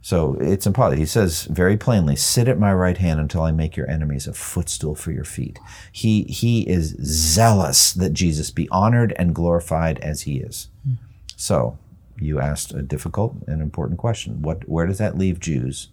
So 0.00 0.36
it's 0.40 0.66
impossible. 0.66 0.98
He 0.98 1.06
says 1.06 1.44
very 1.44 1.76
plainly, 1.76 2.16
"Sit 2.16 2.48
at 2.48 2.58
my 2.58 2.74
right 2.74 2.98
hand 2.98 3.20
until 3.20 3.42
I 3.42 3.52
make 3.52 3.76
your 3.76 3.88
enemies 3.88 4.26
a 4.26 4.32
footstool 4.32 4.96
for 4.96 5.12
your 5.12 5.22
feet." 5.22 5.60
He 5.92 6.24
he 6.24 6.62
is 6.62 6.96
zealous 7.04 7.92
that 7.92 8.14
Jesus 8.14 8.50
be 8.50 8.68
honored 8.70 9.12
and 9.16 9.32
glorified 9.32 10.00
as 10.00 10.22
he 10.22 10.38
is. 10.38 10.70
So 11.36 11.78
you 12.18 12.40
asked 12.40 12.74
a 12.74 12.82
difficult 12.82 13.36
and 13.46 13.62
important 13.62 14.00
question. 14.00 14.42
What 14.42 14.68
where 14.68 14.88
does 14.88 14.98
that 14.98 15.16
leave 15.16 15.38
Jews? 15.38 15.90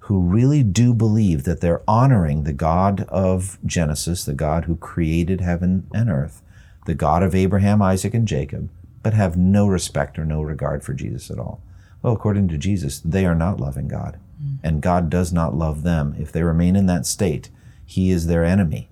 Who 0.00 0.20
really 0.20 0.62
do 0.62 0.92
believe 0.92 1.44
that 1.44 1.60
they're 1.60 1.82
honoring 1.88 2.44
the 2.44 2.52
God 2.52 3.02
of 3.08 3.58
Genesis, 3.64 4.24
the 4.24 4.34
God 4.34 4.64
who 4.64 4.76
created 4.76 5.40
heaven 5.40 5.86
and 5.94 6.10
earth, 6.10 6.42
the 6.86 6.94
God 6.94 7.22
of 7.22 7.34
Abraham, 7.34 7.80
Isaac, 7.80 8.12
and 8.14 8.26
Jacob, 8.26 8.68
but 9.02 9.14
have 9.14 9.36
no 9.36 9.66
respect 9.66 10.18
or 10.18 10.24
no 10.24 10.42
regard 10.42 10.82
for 10.82 10.94
Jesus 10.94 11.30
at 11.30 11.38
all. 11.38 11.62
Well, 12.02 12.12
according 12.12 12.48
to 12.48 12.58
Jesus, 12.58 12.98
they 13.00 13.24
are 13.24 13.34
not 13.34 13.60
loving 13.60 13.88
God, 13.88 14.18
mm. 14.42 14.58
and 14.62 14.82
God 14.82 15.10
does 15.10 15.32
not 15.32 15.54
love 15.54 15.82
them. 15.82 16.14
If 16.18 16.32
they 16.32 16.42
remain 16.42 16.76
in 16.76 16.86
that 16.86 17.06
state, 17.06 17.50
He 17.86 18.10
is 18.10 18.26
their 18.26 18.44
enemy, 18.44 18.89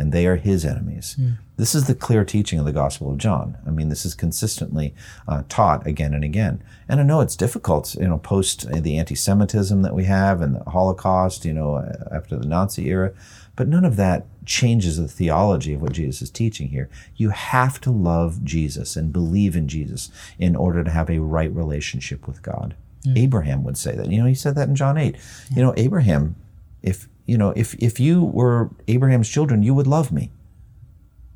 and 0.00 0.12
they 0.12 0.26
are 0.26 0.36
His 0.36 0.64
enemies. 0.64 1.14
Hmm. 1.14 1.32
This 1.56 1.74
is 1.74 1.86
the 1.86 1.94
clear 1.94 2.24
teaching 2.24 2.58
of 2.58 2.64
the 2.64 2.72
Gospel 2.72 3.12
of 3.12 3.18
John. 3.18 3.58
I 3.66 3.70
mean, 3.70 3.90
this 3.90 4.06
is 4.06 4.14
consistently 4.14 4.94
uh, 5.28 5.42
taught 5.50 5.86
again 5.86 6.14
and 6.14 6.24
again. 6.24 6.62
And 6.88 7.00
I 7.00 7.02
know 7.02 7.20
it's 7.20 7.36
difficult, 7.36 7.94
you 7.96 8.08
know, 8.08 8.16
post 8.16 8.66
uh, 8.66 8.80
the 8.80 8.96
anti-Semitism 8.96 9.82
that 9.82 9.94
we 9.94 10.04
have 10.04 10.40
and 10.40 10.56
the 10.56 10.70
Holocaust, 10.70 11.44
you 11.44 11.52
know, 11.52 11.74
uh, 11.74 12.08
after 12.10 12.36
the 12.38 12.46
Nazi 12.46 12.88
era. 12.88 13.12
But 13.56 13.68
none 13.68 13.84
of 13.84 13.96
that 13.96 14.24
changes 14.46 14.96
the 14.96 15.06
theology 15.06 15.74
of 15.74 15.82
what 15.82 15.92
Jesus 15.92 16.22
is 16.22 16.30
teaching 16.30 16.68
here. 16.68 16.88
You 17.16 17.28
have 17.28 17.78
to 17.82 17.90
love 17.90 18.42
Jesus 18.42 18.96
and 18.96 19.12
believe 19.12 19.54
in 19.54 19.68
Jesus 19.68 20.10
in 20.38 20.56
order 20.56 20.82
to 20.82 20.90
have 20.90 21.10
a 21.10 21.18
right 21.20 21.54
relationship 21.54 22.26
with 22.26 22.42
God. 22.42 22.74
Hmm. 23.04 23.18
Abraham 23.18 23.64
would 23.64 23.76
say 23.76 23.94
that. 23.94 24.10
You 24.10 24.20
know, 24.22 24.26
he 24.26 24.34
said 24.34 24.54
that 24.54 24.68
in 24.68 24.76
John 24.76 24.96
8. 24.96 25.14
You 25.54 25.62
know, 25.62 25.74
Abraham 25.76 26.36
If 26.82 27.06
you 27.30 27.38
know, 27.38 27.52
if 27.54 27.74
if 27.74 28.00
you 28.00 28.24
were 28.24 28.70
Abraham's 28.88 29.28
children, 29.28 29.62
you 29.62 29.72
would 29.72 29.86
love 29.86 30.10
me. 30.10 30.32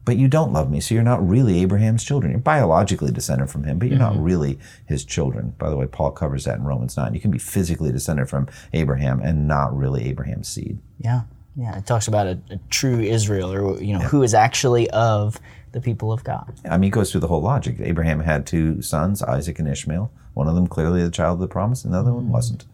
But 0.04 0.16
you 0.16 0.26
don't 0.26 0.52
love 0.52 0.68
me, 0.68 0.80
so 0.80 0.92
you're 0.92 1.04
not 1.04 1.26
really 1.26 1.62
Abraham's 1.62 2.04
children. 2.04 2.32
You're 2.32 2.40
biologically 2.40 3.12
descended 3.12 3.48
from 3.48 3.62
him, 3.62 3.78
but 3.78 3.88
you're 3.88 3.98
not 3.98 4.14
mm-hmm. 4.14 4.22
really 4.22 4.58
his 4.86 5.04
children. 5.04 5.54
By 5.56 5.70
the 5.70 5.76
way, 5.76 5.86
Paul 5.86 6.10
covers 6.10 6.44
that 6.44 6.58
in 6.58 6.64
Romans 6.64 6.96
9. 6.96 7.14
You 7.14 7.20
can 7.20 7.30
be 7.30 7.38
physically 7.38 7.90
descended 7.90 8.28
from 8.28 8.48
Abraham 8.74 9.20
and 9.20 9.48
not 9.48 9.74
really 9.74 10.06
Abraham's 10.08 10.48
seed. 10.48 10.78
Yeah, 10.98 11.22
yeah. 11.56 11.78
It 11.78 11.86
talks 11.86 12.08
about 12.08 12.26
a, 12.26 12.38
a 12.50 12.58
true 12.68 13.00
Israel, 13.00 13.50
or 13.50 13.80
you 13.82 13.94
know, 13.94 14.00
who 14.00 14.24
is 14.24 14.34
actually 14.34 14.90
of 14.90 15.40
the 15.72 15.80
people 15.80 16.12
of 16.12 16.24
God. 16.24 16.52
I 16.68 16.76
mean, 16.76 16.88
it 16.88 16.92
goes 16.92 17.12
through 17.12 17.22
the 17.22 17.28
whole 17.28 17.40
logic. 17.40 17.76
Abraham 17.78 18.20
had 18.20 18.46
two 18.46 18.82
sons, 18.82 19.22
Isaac 19.22 19.58
and 19.60 19.68
Ishmael. 19.68 20.10
One 20.34 20.48
of 20.48 20.56
them 20.56 20.66
clearly 20.66 21.02
the 21.02 21.10
child 21.10 21.36
of 21.36 21.40
the 21.40 21.48
promise, 21.48 21.84
and 21.84 21.94
the 21.94 21.98
other 21.98 22.12
one 22.12 22.26
mm. 22.26 22.30
wasn't. 22.30 22.66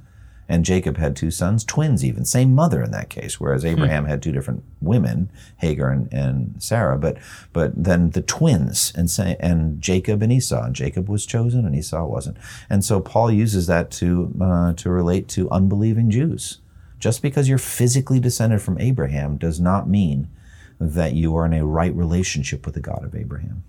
And 0.51 0.65
Jacob 0.65 0.97
had 0.97 1.15
two 1.15 1.31
sons, 1.31 1.65
twins 1.65 2.05
even, 2.05 2.25
same 2.25 2.57
mother 2.57 2.83
in 2.83 2.91
that 2.91 3.09
case, 3.09 3.39
whereas 3.39 3.65
Abraham 3.65 4.05
had 4.07 4.21
two 4.21 4.33
different 4.33 4.65
women, 4.81 5.31
Hagar 5.59 5.91
and, 5.91 6.13
and 6.13 6.61
Sarah, 6.61 6.99
but 6.99 7.19
but 7.53 7.71
then 7.85 8.11
the 8.11 8.21
twins 8.21 8.93
and 8.97 9.09
say, 9.09 9.37
and 9.39 9.81
Jacob 9.81 10.23
and 10.23 10.33
Esau, 10.33 10.65
and 10.65 10.75
Jacob 10.75 11.09
was 11.09 11.25
chosen 11.25 11.65
and 11.65 11.77
Esau 11.77 12.05
wasn't. 12.05 12.37
And 12.69 12.85
so 12.85 13.01
Paul 13.01 13.31
uses 13.31 13.69
that 13.69 13.93
to 13.93 14.35
uh, 14.41 14.73
to 14.73 14.91
relate 14.91 15.29
to 15.29 15.49
unbelieving 15.51 16.11
Jews. 16.11 16.59
Just 16.99 17.23
because 17.23 17.49
you're 17.49 17.57
physically 17.57 18.19
descended 18.19 18.61
from 18.61 18.81
Abraham 18.81 19.37
does 19.37 19.61
not 19.61 19.89
mean 19.89 20.29
that 20.81 21.13
you 21.13 21.37
are 21.37 21.47
in 21.47 21.53
a 21.53 21.65
right 21.65 21.95
relationship 21.95 22.67
with 22.67 22.75
the 22.75 22.81
God 22.81 23.05
of 23.05 23.15
Abraham. 23.15 23.63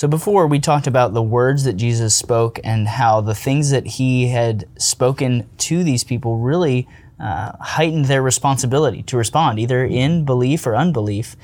So 0.00 0.08
before 0.08 0.46
we 0.46 0.60
talked 0.60 0.86
about 0.86 1.12
the 1.12 1.22
words 1.22 1.64
that 1.64 1.74
Jesus 1.74 2.14
spoke 2.14 2.58
and 2.64 2.88
how 2.88 3.20
the 3.20 3.34
things 3.34 3.68
that 3.68 3.86
he 3.86 4.28
had 4.28 4.66
spoken 4.78 5.46
to 5.58 5.84
these 5.84 6.04
people 6.04 6.38
really 6.38 6.88
uh, 7.18 7.52
heightened 7.60 8.06
their 8.06 8.22
responsibility 8.22 9.02
to 9.02 9.18
respond, 9.18 9.58
either 9.58 9.84
in 9.84 10.24
belief 10.24 10.66
or 10.66 10.74
unbelief. 10.74 11.36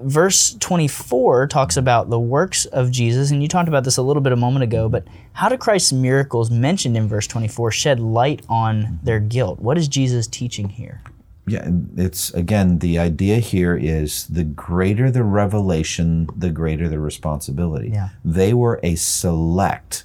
Verse 0.00 0.52
24 0.60 1.46
talks 1.46 1.78
about 1.78 2.10
the 2.10 2.20
works 2.20 2.66
of 2.66 2.90
Jesus, 2.90 3.30
and 3.30 3.40
you 3.40 3.48
talked 3.48 3.66
about 3.66 3.84
this 3.84 3.96
a 3.96 4.02
little 4.02 4.20
bit 4.20 4.34
a 4.34 4.36
moment 4.36 4.64
ago, 4.64 4.90
but 4.90 5.08
how 5.32 5.48
do 5.48 5.56
Christ's 5.56 5.94
miracles 5.94 6.50
mentioned 6.50 6.98
in 6.98 7.08
verse 7.08 7.26
24 7.26 7.70
shed 7.70 7.98
light 7.98 8.44
on 8.46 9.00
their 9.04 9.20
guilt? 9.20 9.58
What 9.58 9.78
is 9.78 9.88
Jesus 9.88 10.26
teaching 10.26 10.68
here? 10.68 11.00
Yeah, 11.48 11.68
it's 11.96 12.34
again, 12.34 12.80
the 12.80 12.98
idea 12.98 13.38
here 13.38 13.76
is 13.76 14.26
the 14.26 14.42
greater 14.42 15.10
the 15.12 15.22
revelation, 15.22 16.28
the 16.36 16.50
greater 16.50 16.88
the 16.88 16.98
responsibility. 16.98 17.90
Yeah. 17.90 18.08
They 18.24 18.52
were 18.52 18.80
a 18.82 18.96
select, 18.96 20.04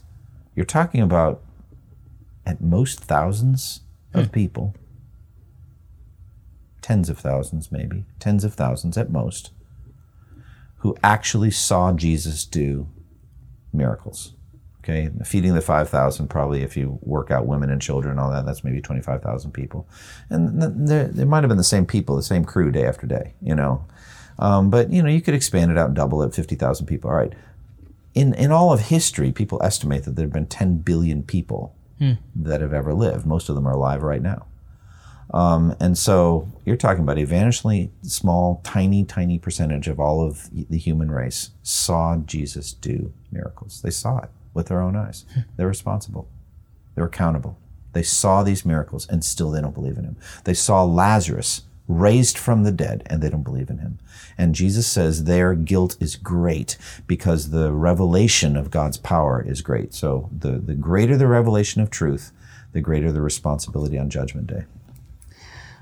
you're 0.55 0.65
talking 0.65 1.01
about 1.01 1.41
at 2.45 2.61
most 2.61 2.99
thousands 2.99 3.81
of 4.13 4.25
hmm. 4.25 4.31
people, 4.31 4.75
tens 6.81 7.09
of 7.09 7.17
thousands 7.17 7.71
maybe, 7.71 8.05
tens 8.19 8.43
of 8.43 8.53
thousands 8.53 8.95
at 8.97 9.09
most, 9.09 9.51
who 10.77 10.95
actually 11.03 11.51
saw 11.51 11.91
Jesus 11.91 12.45
do 12.45 12.87
miracles. 13.73 14.35
Okay, 14.83 15.11
feeding 15.23 15.53
the 15.53 15.61
5,000, 15.61 16.27
probably 16.27 16.63
if 16.63 16.75
you 16.75 16.97
work 17.03 17.29
out 17.29 17.45
women 17.45 17.69
and 17.69 17.79
children 17.79 18.11
and 18.11 18.19
all 18.19 18.31
that, 18.31 18.47
that's 18.47 18.63
maybe 18.63 18.81
25,000 18.81 19.51
people. 19.51 19.87
And 20.31 20.59
there, 20.87 21.07
there 21.07 21.27
might 21.27 21.43
have 21.43 21.49
been 21.49 21.57
the 21.57 21.63
same 21.63 21.85
people, 21.85 22.15
the 22.15 22.23
same 22.23 22.43
crew 22.43 22.71
day 22.71 22.85
after 22.85 23.05
day, 23.05 23.35
you 23.43 23.53
know. 23.53 23.85
Um, 24.39 24.71
but, 24.71 24.91
you 24.91 25.03
know, 25.03 25.09
you 25.09 25.21
could 25.21 25.35
expand 25.35 25.69
it 25.69 25.77
out 25.77 25.87
and 25.87 25.95
double 25.95 26.23
it, 26.23 26.33
50,000 26.33 26.87
people. 26.87 27.11
All 27.11 27.15
right. 27.15 27.33
In, 28.15 28.33
in 28.33 28.51
all 28.51 28.73
of 28.73 28.79
history, 28.79 29.31
people 29.31 29.61
estimate 29.61 30.03
that 30.05 30.15
there 30.15 30.25
have 30.25 30.33
been 30.33 30.47
10 30.47 30.77
billion 30.77 31.21
people 31.21 31.75
that 32.35 32.61
have 32.61 32.73
ever 32.73 32.95
lived. 32.95 33.27
Most 33.27 33.49
of 33.49 33.55
them 33.55 33.67
are 33.67 33.73
alive 33.73 34.01
right 34.01 34.23
now. 34.23 34.47
Um, 35.31 35.75
and 35.79 35.95
so 35.95 36.51
you're 36.65 36.75
talking 36.75 37.03
about 37.03 37.19
a 37.19 37.25
vanishingly 37.27 37.91
small, 38.01 38.61
tiny, 38.63 39.05
tiny 39.05 39.37
percentage 39.37 39.87
of 39.87 39.99
all 39.99 40.25
of 40.25 40.49
the 40.51 40.79
human 40.79 41.11
race 41.11 41.51
saw 41.61 42.17
Jesus 42.17 42.73
do 42.73 43.13
miracles. 43.31 43.83
They 43.83 43.91
saw 43.91 44.17
it 44.17 44.29
with 44.53 44.67
their 44.67 44.81
own 44.81 44.95
eyes. 44.95 45.25
They're 45.57 45.67
responsible. 45.67 46.27
They're 46.95 47.05
accountable. 47.05 47.57
They 47.93 48.03
saw 48.03 48.43
these 48.43 48.65
miracles 48.65 49.07
and 49.07 49.23
still 49.23 49.51
they 49.51 49.61
don't 49.61 49.73
believe 49.73 49.97
in 49.97 50.05
him. 50.05 50.17
They 50.45 50.53
saw 50.53 50.83
Lazarus 50.83 51.63
raised 51.87 52.37
from 52.37 52.63
the 52.63 52.71
dead 52.71 53.03
and 53.07 53.21
they 53.21 53.29
don't 53.29 53.43
believe 53.43 53.69
in 53.69 53.79
him. 53.79 53.99
And 54.37 54.55
Jesus 54.55 54.87
says 54.87 55.25
their 55.25 55.53
guilt 55.55 55.97
is 55.99 56.15
great 56.15 56.77
because 57.05 57.49
the 57.49 57.71
revelation 57.71 58.55
of 58.55 58.71
God's 58.71 58.97
power 58.97 59.43
is 59.45 59.61
great. 59.61 59.93
So 59.93 60.29
the, 60.31 60.51
the 60.51 60.75
greater 60.75 61.17
the 61.17 61.27
revelation 61.27 61.81
of 61.81 61.89
truth, 61.89 62.31
the 62.71 62.81
greater 62.81 63.11
the 63.11 63.21
responsibility 63.21 63.97
on 63.97 64.09
Judgment 64.09 64.47
Day. 64.47 64.63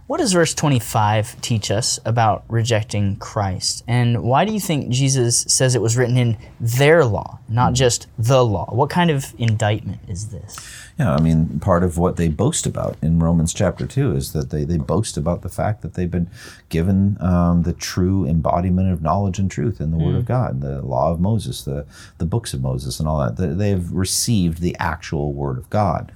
What 0.10 0.17
does 0.17 0.34
verse 0.34 0.56
25 0.56 1.39
teach 1.39 1.69
us 1.69 2.00
about 2.04 2.43
rejecting 2.48 3.17
Christ? 3.17 3.84
And 3.88 4.24
why 4.24 4.43
do 4.43 4.52
you 4.52 4.60
think 4.60 4.89
Jesus 4.89 5.41
says 5.41 5.76
it 5.76 5.84
was 5.84 5.95
written 5.98 6.17
in 6.17 6.36
their 6.60 7.06
law, 7.06 7.38
not 7.48 7.74
just 7.74 8.08
the 8.17 8.43
law? 8.43 8.65
What 8.74 8.89
kind 8.89 9.12
of 9.12 9.36
indictment 9.38 10.00
is 10.08 10.30
this? 10.30 10.58
Yeah, 10.98 11.13
I 11.13 11.22
mean, 11.22 11.60
part 11.60 11.84
of 11.84 12.00
what 12.00 12.15
they 12.15 12.28
boast 12.28 12.65
about 12.65 12.98
in 13.04 13.19
Romans 13.19 13.54
chapter 13.54 13.86
2 13.86 14.15
is 14.15 14.34
that 14.34 14.50
they, 14.50 14.63
they 14.63 14.78
boast 14.80 15.15
about 15.15 15.43
the 15.43 15.48
fact 15.50 15.84
that 15.84 15.93
they've 15.93 16.10
been 16.10 16.32
given 16.69 17.15
um, 17.22 17.62
the 17.62 17.74
true 17.74 18.26
embodiment 18.26 18.91
of 18.91 19.04
knowledge 19.04 19.38
and 19.38 19.52
truth 19.52 19.80
in 19.80 19.91
the 19.91 19.98
Word 19.98 20.15
of 20.15 20.26
God, 20.26 20.62
the 20.62 20.82
law 20.82 21.12
of 21.12 21.19
Moses, 21.19 21.63
the, 21.63 21.86
the 22.17 22.26
books 22.26 22.56
of 22.56 22.63
Moses, 22.63 23.00
and 23.00 23.08
all 23.08 23.19
that. 23.19 23.38
They- 23.38 23.54
They've 23.54 23.91
received 23.91 24.60
the 24.62 24.76
actual 24.80 25.34
Word 25.34 25.60
of 25.60 25.69
God. 25.69 26.12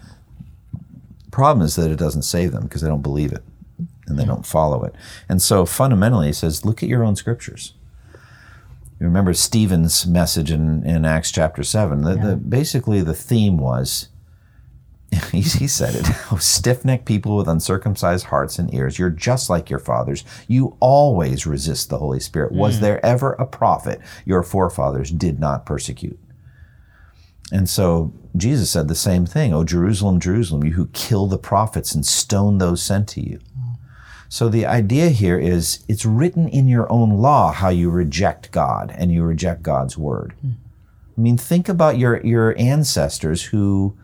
Problem 1.30 1.64
is 1.64 1.76
that 1.76 1.92
it 1.92 2.00
doesn't 2.00 2.24
save 2.24 2.54
them 2.54 2.64
because 2.64 2.82
they 2.82 2.88
don't 2.90 3.04
believe 3.04 3.32
it 3.32 3.44
and 4.14 4.20
they 4.20 4.26
don't 4.26 4.46
follow 4.46 4.84
it. 4.84 4.94
And 5.28 5.42
so 5.42 5.66
fundamentally, 5.66 6.28
he 6.28 6.34
says, 6.34 6.64
look 6.64 6.84
at 6.84 6.90
your 6.90 7.04
own 7.04 7.16
scriptures. 7.16 7.74
You 9.00 9.08
remember 9.08 9.34
Stephen's 9.34 10.06
message 10.06 10.52
in, 10.52 10.86
in 10.86 11.04
Acts 11.04 11.32
chapter 11.32 11.64
7. 11.64 12.04
The, 12.04 12.16
the, 12.16 12.36
basically, 12.36 13.02
the 13.02 13.16
theme 13.16 13.58
was 13.58 14.10
he, 15.32 15.42
he 15.42 15.68
said 15.68 15.96
it 15.96 16.08
oh, 16.32 16.38
stiff 16.38 16.86
necked 16.86 17.06
people 17.06 17.36
with 17.36 17.48
uncircumcised 17.48 18.28
hearts 18.28 18.60
and 18.60 18.74
ears. 18.74 19.00
You're 19.00 19.10
just 19.10 19.50
like 19.50 19.70
your 19.70 19.80
fathers. 19.80 20.24
You 20.48 20.78
always 20.80 21.48
resist 21.48 21.90
the 21.90 21.98
Holy 21.98 22.20
Spirit. 22.20 22.52
Was 22.52 22.78
hmm. 22.78 22.84
there 22.84 23.06
ever 23.06 23.34
a 23.34 23.46
prophet 23.46 24.00
your 24.26 24.44
forefathers 24.44 25.10
did 25.10 25.40
not 25.40 25.66
persecute? 25.66 26.20
And 27.52 27.68
so 27.68 28.14
Jesus 28.36 28.72
said 28.72 28.88
the 28.88 28.96
same 28.96 29.26
thing. 29.26 29.54
Oh, 29.54 29.64
Jerusalem, 29.64 30.20
Jerusalem, 30.20 30.64
you 30.64 30.72
who 30.72 30.88
kill 30.88 31.28
the 31.28 31.38
prophets 31.38 31.94
and 31.94 32.06
stone 32.06 32.58
those 32.58 32.82
sent 32.82 33.08
to 33.10 33.22
you. 33.22 33.40
So 34.34 34.50
the 34.50 34.66
idea 34.66 35.10
here 35.10 35.38
is 35.38 35.86
it's 35.88 36.08
written 36.08 36.48
in 36.48 36.68
your 36.68 36.92
own 36.92 37.12
law 37.20 37.52
how 37.52 37.70
you 37.70 37.92
reject 37.92 38.50
God 38.50 38.92
and 38.98 39.12
you 39.12 39.22
reject 39.22 39.62
God's 39.62 39.96
word. 39.96 40.34
I 40.44 41.22
mean, 41.22 41.38
think 41.38 41.70
about 41.70 42.00
your, 42.00 42.20
your 42.26 42.58
ancestors 42.58 43.44
who, 43.44 43.96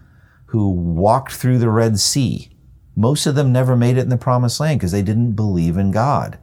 who 0.46 0.70
walked 0.70 1.32
through 1.32 1.58
the 1.58 1.72
Red 1.72 2.00
Sea. 2.00 2.52
Most 2.96 3.26
of 3.26 3.34
them 3.34 3.52
never 3.52 3.76
made 3.76 3.98
it 3.98 4.02
in 4.02 4.10
the 4.10 4.18
promised 4.18 4.60
land 4.60 4.80
because 4.80 4.92
they 4.92 5.02
didn't 5.02 5.32
believe 5.32 5.78
in 5.78 5.90
God. 5.90 6.38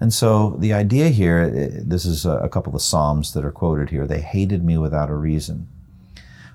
And 0.00 0.10
so 0.10 0.56
the 0.58 0.72
idea 0.72 1.10
here, 1.10 1.52
eh, 1.54 1.80
this 1.84 2.06
is 2.06 2.24
a 2.24 2.48
couple 2.48 2.74
of 2.74 2.80
Psalms 2.80 3.34
that 3.34 3.44
are 3.44 3.52
quoted 3.52 3.90
here. 3.90 4.06
They 4.06 4.22
hated 4.22 4.64
me 4.64 4.78
without 4.78 5.10
a 5.10 5.14
reason. 5.14 5.68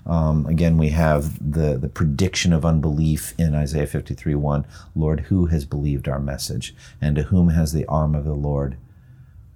Um, 0.06 0.46
again, 0.46 0.76
we 0.78 0.90
have 0.90 1.52
the, 1.52 1.76
the 1.76 1.88
prediction 1.88 2.52
of 2.52 2.64
unbelief 2.64 3.34
in 3.38 3.54
Isaiah 3.54 3.86
53 3.86 4.34
1. 4.34 4.64
Lord, 4.94 5.20
who 5.20 5.46
has 5.46 5.64
believed 5.64 6.08
our 6.08 6.18
message? 6.18 6.74
And 7.00 7.16
to 7.16 7.24
whom 7.24 7.50
has 7.50 7.72
the 7.72 7.86
arm 7.86 8.14
of 8.14 8.24
the 8.24 8.34
Lord 8.34 8.76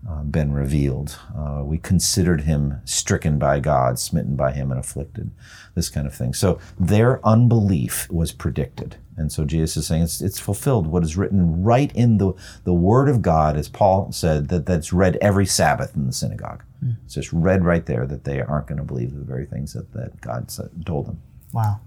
uh, 0.09 0.23
been 0.23 0.53
revealed? 0.53 1.19
Uh, 1.37 1.63
we 1.65 1.79
considered 1.79 2.43
him 2.43 2.81
stricken 2.85 3.39
by 3.39 3.61
God, 3.61 3.99
smitten 3.99 4.37
by 4.37 4.53
him, 4.53 4.71
and 4.71 4.81
afflicted. 4.81 5.31
This 5.75 5.89
kind 5.89 6.07
of 6.07 6.15
thing. 6.15 6.35
So 6.35 6.59
their 6.79 7.25
unbelief 7.27 8.11
was 8.11 8.33
predicted. 8.33 8.97
And 9.17 9.31
so 9.31 9.45
Jesus 9.45 9.77
is 9.77 9.87
saying 9.87 10.03
it's, 10.03 10.21
it's 10.21 10.41
fulfilled 10.41 10.87
what 10.87 11.05
is 11.05 11.17
written 11.17 11.63
right 11.63 11.95
in 11.95 12.19
the, 12.19 12.33
the 12.65 12.73
Word 12.73 13.09
of 13.09 13.23
God, 13.23 13.57
as 13.57 13.69
Paul 13.69 14.13
said, 14.13 14.49
that, 14.49 14.67
that's 14.67 14.93
read 14.93 15.17
every 15.21 15.47
Sabbath 15.47 15.95
in 15.95 16.07
the 16.07 16.13
synagogue. 16.13 16.63
It's 17.05 17.15
just 17.15 17.33
read 17.33 17.65
right 17.65 17.87
there 17.87 18.07
that 18.07 18.25
they 18.25 18.41
aren't 18.41 18.67
going 18.67 18.79
to 18.79 18.85
believe 18.85 19.15
the 19.15 19.25
very 19.25 19.47
things 19.47 19.73
that, 19.73 19.93
that 19.93 20.21
God 20.21 20.51
said, 20.51 20.71
told 20.85 21.07
them. 21.07 21.23
Wow. 21.53 21.81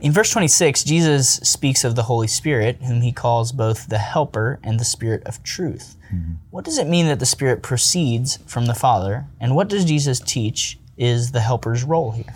In 0.00 0.12
verse 0.12 0.30
26, 0.30 0.84
Jesus 0.84 1.36
speaks 1.36 1.82
of 1.82 1.94
the 1.94 2.02
Holy 2.02 2.26
Spirit, 2.26 2.82
whom 2.82 3.00
he 3.00 3.12
calls 3.12 3.50
both 3.50 3.88
the 3.88 3.98
Helper 3.98 4.58
and 4.62 4.78
the 4.78 4.84
Spirit 4.84 5.22
of 5.24 5.42
truth. 5.42 5.96
Mm-hmm. 6.12 6.34
What 6.50 6.64
does 6.66 6.76
it 6.76 6.86
mean 6.86 7.06
that 7.06 7.18
the 7.18 7.26
Spirit 7.26 7.62
proceeds 7.62 8.38
from 8.46 8.66
the 8.66 8.74
Father, 8.74 9.24
and 9.40 9.56
what 9.56 9.68
does 9.68 9.86
Jesus 9.86 10.20
teach 10.20 10.78
is 10.98 11.32
the 11.32 11.40
Helper's 11.40 11.82
role 11.82 12.10
here? 12.10 12.34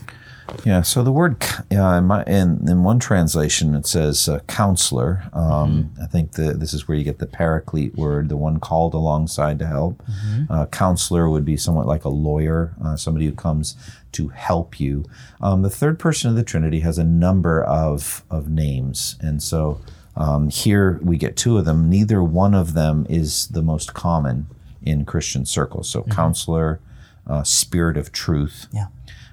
Yeah, 0.65 0.83
so 0.83 1.03
the 1.03 1.13
word 1.13 1.43
uh, 1.73 1.99
in, 1.99 2.05
my, 2.05 2.23
in 2.25 2.69
in 2.69 2.83
one 2.83 2.99
translation 2.99 3.75
it 3.75 3.87
says 3.87 4.29
uh, 4.29 4.41
counselor. 4.47 5.23
Um, 5.33 5.93
I 6.03 6.07
think 6.07 6.33
the, 6.33 6.53
this 6.55 6.75
is 6.75 6.87
where 6.87 6.97
you 6.99 7.05
get 7.05 7.19
the 7.19 7.27
paraclete 7.27 7.95
word, 7.97 8.29
the 8.29 8.37
one 8.37 8.59
called 8.61 8.93
alongside 8.95 9.59
to 9.61 9.67
help. 9.67 10.03
Uh, 10.51 10.67
counselor 10.67 11.29
would 11.31 11.45
be 11.45 11.57
somewhat 11.57 11.87
like 11.87 12.05
a 12.05 12.09
lawyer, 12.09 12.75
uh, 12.85 12.97
somebody 12.97 13.27
who 13.27 13.33
comes 13.33 13.77
to 14.13 14.29
help 14.29 14.81
you. 14.81 15.05
Um, 15.41 15.63
the 15.63 15.71
third 15.71 15.99
person 15.99 16.31
of 16.31 16.37
the 16.37 16.43
Trinity 16.45 16.81
has 16.81 16.99
a 16.99 17.05
number 17.05 17.63
of 17.63 18.23
of 18.31 18.49
names, 18.49 19.17
and 19.21 19.43
so 19.43 19.79
Um, 20.17 20.51
here 20.51 20.99
we 21.03 21.17
get 21.17 21.37
two 21.37 21.57
of 21.57 21.65
them. 21.65 21.89
Neither 21.89 22.23
one 22.23 22.53
of 22.53 22.75
them 22.75 23.07
is 23.09 23.47
the 23.47 23.63
most 23.63 23.95
common 23.95 24.47
in 24.83 25.05
Christian 25.05 25.47
circles. 25.47 25.89
So, 25.89 26.03
counselor, 26.03 26.81
uh, 27.27 27.45
spirit 27.45 27.97
of 27.97 28.11
truth. 28.11 28.67
Yeah. 28.73 28.87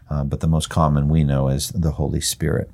Uh, 0.10 0.24
but 0.24 0.40
the 0.40 0.48
most 0.48 0.70
common 0.70 1.10
we 1.10 1.24
know 1.24 1.50
is 1.50 1.70
the 1.70 1.92
Holy 1.92 2.22
Spirit. 2.22 2.70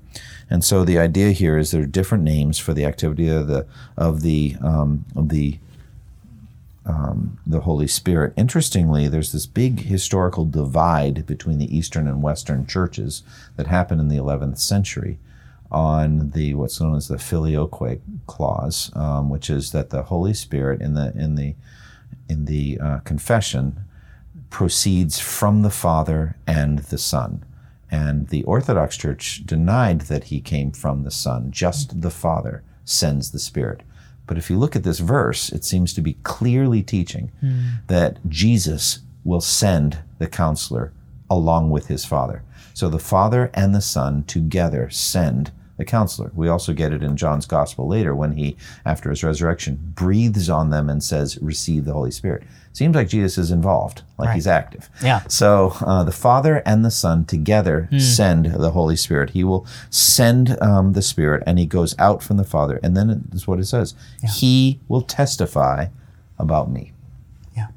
And 0.49 0.63
so 0.63 0.83
the 0.85 0.99
idea 0.99 1.31
here 1.31 1.57
is 1.57 1.71
there 1.71 1.81
are 1.81 1.87
different 1.87 2.23
names 2.23 2.59
for 2.59 2.73
the 2.73 2.85
activity 2.85 3.27
of 3.27 3.47
the 3.47 3.65
of 3.97 4.21
the 4.21 4.55
um, 4.61 5.05
of 5.15 5.29
the 5.29 5.57
um, 6.85 7.39
the 7.47 7.61
Holy 7.61 7.87
Spirit. 7.87 8.33
Interestingly, 8.35 9.07
there's 9.07 9.31
this 9.31 9.45
big 9.45 9.81
historical 9.81 10.45
divide 10.45 11.25
between 11.25 11.57
the 11.57 11.75
Eastern 11.75 12.07
and 12.07 12.21
Western 12.21 12.67
churches 12.67 13.23
that 13.55 13.67
happened 13.67 14.01
in 14.01 14.09
the 14.09 14.17
11th 14.17 14.59
century 14.59 15.17
on 15.71 16.31
the 16.31 16.53
what's 16.53 16.79
known 16.79 16.95
as 16.95 17.07
the 17.07 17.17
filioque 17.17 17.99
clause, 18.27 18.91
um, 18.95 19.29
which 19.29 19.49
is 19.49 19.71
that 19.71 19.89
the 19.89 20.03
Holy 20.03 20.33
Spirit 20.33 20.81
in 20.81 20.93
the 20.93 21.11
in 21.15 21.35
the 21.35 21.55
in 22.29 22.45
the 22.45 22.79
uh, 22.79 22.99
confession 22.99 23.85
proceeds 24.53 25.19
from 25.19 25.63
the 25.63 25.71
Father 25.71 26.37
and 26.45 26.77
the 26.77 26.97
Son. 26.97 27.43
And 27.89 28.27
the 28.27 28.43
Orthodox 28.43 28.95
Church 28.95 29.41
denied 29.45 30.01
that 30.01 30.25
he 30.25 30.39
came 30.39 30.71
from 30.71 31.03
the 31.03 31.11
Son, 31.11 31.51
just 31.51 32.01
the 32.01 32.11
Father 32.11 32.63
sends 32.85 33.31
the 33.31 33.39
Spirit. 33.39 33.81
But 34.27 34.37
if 34.37 34.51
you 34.51 34.59
look 34.59 34.75
at 34.75 34.83
this 34.83 34.99
verse, 34.99 35.51
it 35.51 35.65
seems 35.65 35.91
to 35.95 36.01
be 36.01 36.17
clearly 36.21 36.83
teaching 36.83 37.31
hmm. 37.39 37.61
that 37.87 38.19
Jesus 38.29 38.99
will 39.23 39.41
send 39.41 39.97
the 40.19 40.27
counselor 40.27 40.93
along 41.31 41.71
with 41.71 41.87
his 41.87 42.05
Father. 42.05 42.43
So 42.75 42.89
the 42.89 42.99
Father 42.99 43.49
and 43.55 43.73
the 43.73 43.81
Son 43.81 44.23
together 44.25 44.87
send 44.91 45.51
the 45.77 45.85
counselor. 45.85 46.31
We 46.35 46.47
also 46.47 46.73
get 46.73 46.93
it 46.93 47.01
in 47.01 47.17
John's 47.17 47.47
Gospel 47.47 47.87
later 47.87 48.13
when 48.13 48.33
he, 48.33 48.55
after 48.85 49.09
his 49.09 49.23
resurrection, 49.23 49.79
breathes 49.95 50.49
on 50.49 50.69
them 50.69 50.89
and 50.89 51.03
says, 51.03 51.39
Receive 51.41 51.85
the 51.85 51.93
Holy 51.93 52.11
Spirit. 52.11 52.43
Seems 52.73 52.95
like 52.95 53.07
Jesus 53.07 53.37
is 53.37 53.51
involved, 53.51 54.01
like 54.17 54.29
Right. 54.29 54.35
he's 54.35 54.47
active. 54.47 54.89
Yeah. 55.01 55.21
So 55.27 55.73
uh, 55.81 56.03
the 56.03 56.11
Father 56.11 56.63
and 56.65 56.83
the 56.83 56.89
Son 56.91 57.23
together 57.23 57.87
send 57.99 58.47
the 58.47 58.71
Holy 58.71 58.95
Spirit. 58.95 59.29
He 59.29 59.43
will 59.43 59.65
send 59.91 60.59
um, 60.61 60.93
the 60.93 61.01
Spirit, 61.03 61.43
and 61.45 61.59
he 61.59 61.65
goes 61.67 61.93
out 61.99 62.23
from 62.23 62.37
the 62.37 62.43
Father. 62.43 62.79
And 62.83 62.97
then 62.97 63.29
is 63.31 63.47
what 63.47 63.59
it 63.59 63.65
says: 63.65 63.93
He 64.37 64.79
will 64.87 65.03
testify 65.03 65.87
about 66.39 66.71
me. 66.71 66.93
Yeah. 67.55 67.67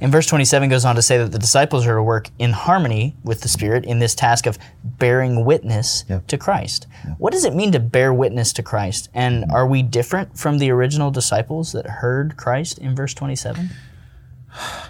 And 0.00 0.10
verse 0.10 0.26
27 0.26 0.68
goes 0.68 0.84
on 0.84 0.96
to 0.96 1.02
say 1.02 1.16
that 1.18 1.30
the 1.30 1.38
disciples 1.38 1.86
are 1.86 1.94
to 1.94 2.02
work 2.02 2.28
in 2.40 2.50
harmony 2.50 3.14
with 3.22 3.42
the 3.42 3.48
Spirit 3.48 3.84
in 3.84 4.00
this 4.00 4.16
task 4.16 4.46
of 4.46 4.58
bearing 4.84 5.44
witness 5.44 6.04
Yeah. 6.08 6.20
to 6.26 6.36
Christ. 6.36 6.88
What 7.18 7.32
does 7.32 7.44
it 7.44 7.54
mean 7.54 7.70
to 7.70 7.78
bear 7.78 8.12
witness 8.12 8.52
to 8.54 8.64
Christ? 8.64 9.10
And 9.14 9.44
are 9.52 9.66
we 9.66 9.82
different 9.84 10.36
from 10.36 10.58
the 10.58 10.70
original 10.72 11.12
disciples 11.12 11.70
that 11.70 11.86
heard 11.86 12.36
Christ 12.36 12.78
in 12.78 12.96
verse 12.96 13.14
27? 13.14 13.70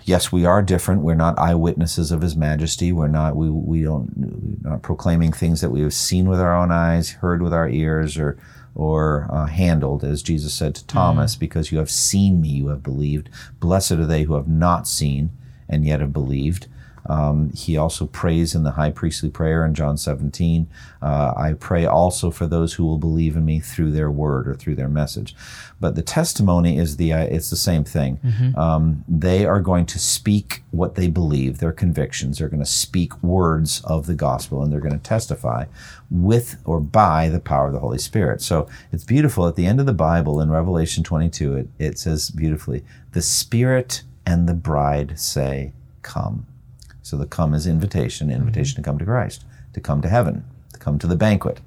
Yes, 0.04 0.32
we 0.32 0.44
are 0.44 0.62
different. 0.62 1.02
We're 1.02 1.14
not 1.14 1.38
eyewitnesses 1.38 2.10
of 2.10 2.22
His 2.22 2.36
Majesty. 2.36 2.92
We're 2.92 3.08
not. 3.08 3.36
We 3.36 3.50
we 3.50 3.82
don't 3.82 4.12
we're 4.16 4.70
not 4.70 4.82
proclaiming 4.82 5.32
things 5.32 5.60
that 5.60 5.70
we 5.70 5.82
have 5.82 5.94
seen 5.94 6.28
with 6.28 6.40
our 6.40 6.56
own 6.56 6.70
eyes, 6.70 7.10
heard 7.10 7.42
with 7.42 7.52
our 7.52 7.68
ears, 7.68 8.18
or 8.18 8.38
or 8.74 9.28
uh, 9.30 9.46
handled, 9.46 10.04
as 10.04 10.22
Jesus 10.22 10.54
said 10.54 10.74
to 10.76 10.86
Thomas, 10.86 11.36
because 11.36 11.72
you 11.72 11.78
have 11.78 11.90
seen 11.90 12.40
me, 12.40 12.48
you 12.48 12.68
have 12.68 12.82
believed. 12.82 13.28
Blessed 13.58 13.92
are 13.92 14.06
they 14.06 14.22
who 14.22 14.34
have 14.34 14.48
not 14.48 14.86
seen 14.86 15.30
and 15.68 15.84
yet 15.84 16.00
have 16.00 16.12
believed. 16.12 16.66
Um, 17.06 17.50
he 17.52 17.76
also 17.76 18.06
prays 18.06 18.54
in 18.54 18.62
the 18.62 18.72
high 18.72 18.90
priestly 18.90 19.30
prayer 19.30 19.64
in 19.64 19.74
John 19.74 19.96
17. 19.96 20.68
Uh, 21.02 21.32
I 21.36 21.54
pray 21.54 21.86
also 21.86 22.30
for 22.30 22.46
those 22.46 22.74
who 22.74 22.84
will 22.84 22.98
believe 22.98 23.36
in 23.36 23.44
me 23.44 23.60
through 23.60 23.92
their 23.92 24.10
word 24.10 24.46
or 24.46 24.54
through 24.54 24.74
their 24.74 24.88
message. 24.88 25.34
But 25.80 25.94
the 25.94 26.02
testimony 26.02 26.76
is 26.76 26.98
the 26.98 27.12
uh, 27.12 27.22
it's 27.22 27.48
the 27.48 27.56
same 27.56 27.84
thing. 27.84 28.18
Um, 28.56 29.04
they 29.08 29.46
are 29.46 29.60
going 29.60 29.86
to 29.86 29.98
speak 29.98 30.62
what 30.72 30.94
they 30.94 31.08
believe, 31.08 31.58
their 31.58 31.72
convictions. 31.72 32.38
They're 32.38 32.48
going 32.48 32.60
to 32.60 32.66
speak 32.66 33.22
words 33.22 33.80
of 33.84 34.06
the 34.06 34.14
gospel, 34.14 34.62
and 34.62 34.70
they're 34.70 34.80
going 34.80 34.92
to 34.92 34.98
testify 34.98 35.64
with 36.10 36.56
or 36.64 36.80
by 36.80 37.28
the 37.30 37.40
power 37.40 37.68
of 37.68 37.72
the 37.72 37.78
Holy 37.78 37.98
Spirit. 37.98 38.42
So 38.42 38.68
it's 38.92 39.04
beautiful. 39.04 39.46
At 39.46 39.56
the 39.56 39.66
end 39.66 39.80
of 39.80 39.86
the 39.86 39.94
Bible 39.94 40.40
in 40.40 40.50
Revelation 40.50 41.02
22, 41.02 41.56
it, 41.56 41.68
it 41.78 41.98
says 41.98 42.30
beautifully, 42.30 42.84
"The 43.12 43.22
Spirit 43.22 44.02
and 44.26 44.48
the 44.48 44.54
bride 44.54 45.18
say, 45.18 45.72
Come." 46.02 46.46
So 47.10 47.16
the 47.16 47.26
come 47.26 47.54
is 47.54 47.66
invitation, 47.66 48.30
invitation 48.30 48.76
to 48.76 48.82
come 48.82 48.96
to 48.98 49.04
Christ, 49.04 49.44
to 49.72 49.80
come 49.80 50.00
to 50.00 50.08
heaven, 50.08 50.44
to 50.72 50.78
come 50.78 50.96
to 51.00 51.08
the 51.08 51.16
banquet. 51.16 51.60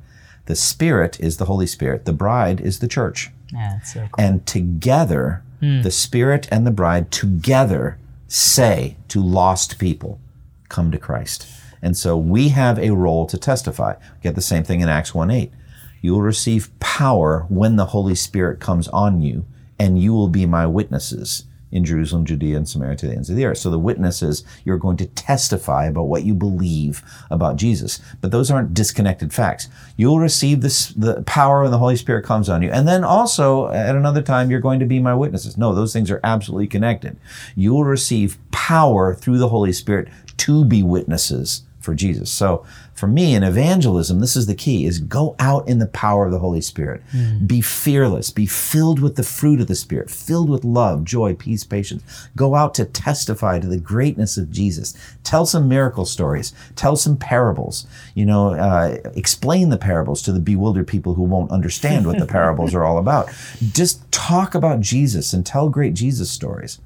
The 0.46 0.56
Spirit 0.56 1.20
is 1.20 1.36
the 1.36 1.44
Holy 1.44 1.68
Spirit. 1.68 2.06
The 2.06 2.14
bride 2.14 2.62
is 2.62 2.80
the 2.80 2.88
church. 2.88 3.30
Yeah, 3.52 3.82
so 3.82 4.08
cool. 4.10 4.26
And 4.26 4.46
together, 4.48 5.44
hmm. 5.60 5.82
the 5.82 5.92
Spirit 5.92 6.48
and 6.50 6.66
the 6.66 6.72
bride 6.72 7.12
together 7.12 7.98
say 8.30 8.96
to 9.10 9.22
lost 9.22 9.80
people, 9.80 10.22
come 10.70 10.92
to 10.92 10.98
Christ. 10.98 11.46
And 11.82 11.98
so 11.98 12.16
we 12.16 12.48
have 12.50 12.80
a 12.80 12.92
role 12.92 13.26
to 13.26 13.38
testify. 13.38 13.96
Get 14.22 14.36
the 14.36 14.42
same 14.42 14.64
thing 14.64 14.80
in 14.80 14.88
Acts 14.88 15.14
1 15.14 15.30
8. 15.30 15.52
You 16.00 16.14
will 16.14 16.22
receive 16.22 16.72
power 16.80 17.46
when 17.50 17.76
the 17.76 17.88
Holy 17.88 18.16
Spirit 18.16 18.62
comes 18.62 18.88
on 18.88 19.22
you, 19.22 19.44
and 19.78 20.02
you 20.02 20.14
will 20.14 20.30
be 20.30 20.46
my 20.46 20.66
witnesses 20.66 21.44
in 21.74 21.84
Jerusalem, 21.84 22.24
Judea, 22.24 22.56
and 22.56 22.70
Samaria 22.70 22.96
to 22.98 23.08
the 23.08 23.16
ends 23.16 23.32
of 23.32 23.36
the 23.36 23.46
earth. 23.46 23.58
So 23.58 23.72
the 23.72 23.80
witnesses, 23.80 24.44
you're 24.64 24.78
going 24.78 24.96
to 24.98 25.08
testify 25.08 25.86
about 25.86 26.04
what 26.04 26.24
you 26.24 26.36
believe 26.36 27.02
about 27.32 27.56
Jesus. 27.56 28.00
But 28.22 28.32
those 28.32 28.52
aren't 28.52 28.76
disconnected 28.76 29.34
facts. 29.34 29.70
You'll 29.98 30.20
receive 30.20 30.62
this, 30.62 30.90
the 30.90 31.24
power 31.24 31.64
when 31.64 31.72
the 31.72 31.80
Holy 31.80 31.96
Spirit 31.96 32.24
comes 32.26 32.48
on 32.48 32.62
you. 32.62 32.70
And 32.70 32.88
then 32.88 33.04
also, 33.04 33.70
at 33.70 33.96
another 33.96 34.22
time, 34.22 34.52
you're 34.52 34.60
going 34.60 34.80
to 34.82 34.86
be 34.86 35.00
my 35.00 35.16
witnesses. 35.16 35.58
No, 35.58 35.74
those 35.74 35.92
things 35.92 36.12
are 36.12 36.22
absolutely 36.24 36.68
connected. 36.68 37.18
You 37.56 37.74
will 37.74 37.86
receive 37.86 38.38
power 38.52 39.16
through 39.16 39.40
the 39.40 39.50
Holy 39.50 39.74
Spirit 39.74 40.10
to 40.38 40.64
be 40.64 40.84
witnesses 40.84 41.64
for 41.80 41.96
Jesus. 41.96 42.32
So 42.32 42.66
for 42.94 43.08
me 43.08 43.34
in 43.34 43.44
evangelism, 43.44 44.20
this 44.20 44.36
is 44.36 44.46
the 44.46 44.56
key 44.56 44.86
is 44.86 45.00
go 45.00 45.36
out 45.40 45.68
in 45.68 45.80
the 45.80 45.88
power 45.88 46.26
of 46.26 46.32
the 46.32 46.40
Holy 46.40 46.62
Spirit. 46.62 47.02
Be 47.48 47.60
fearless, 47.60 48.30
be 48.30 48.46
filled 48.46 49.00
with 49.00 49.16
the 49.16 49.24
fruit 49.24 49.60
of 49.60 49.68
the 49.68 49.76
Spirit, 49.76 50.10
filled 50.10 50.50
with 50.50 50.64
love, 50.64 51.04
joy, 51.04 51.34
peace, 51.34 51.64
patience. 51.64 52.04
Go 52.36 52.56
out 52.56 52.76
to 52.76 52.86
testify 52.86 53.60
to 53.60 53.68
the 53.68 53.80
greatness 53.80 54.38
of 54.38 54.52
Jesus. 54.52 54.94
Tell 55.24 55.46
some 55.46 55.68
miracle 55.68 56.06
stories, 56.06 56.54
tell 56.76 56.96
some 56.96 57.18
parables, 57.18 57.88
you 58.14 58.26
know, 58.26 58.54
uh, 58.54 58.98
explain 59.16 59.70
the 59.70 59.78
parables 59.78 60.22
to 60.24 60.32
the 60.32 60.40
bewildered 60.40 60.88
people 60.88 61.16
who 61.16 61.24
won't 61.24 61.52
understand 61.52 62.06
what 62.06 62.20
the 62.20 62.26
parables 62.28 62.76
are 62.76 62.84
all 62.84 63.00
about. 63.00 63.30
Just 63.72 64.10
talk 64.12 64.54
about 64.54 64.82
Jesus 64.82 65.34
and 65.34 65.46
tell 65.46 65.68
great 65.68 65.94
Jesus 65.96 66.30
stories. 66.30 66.80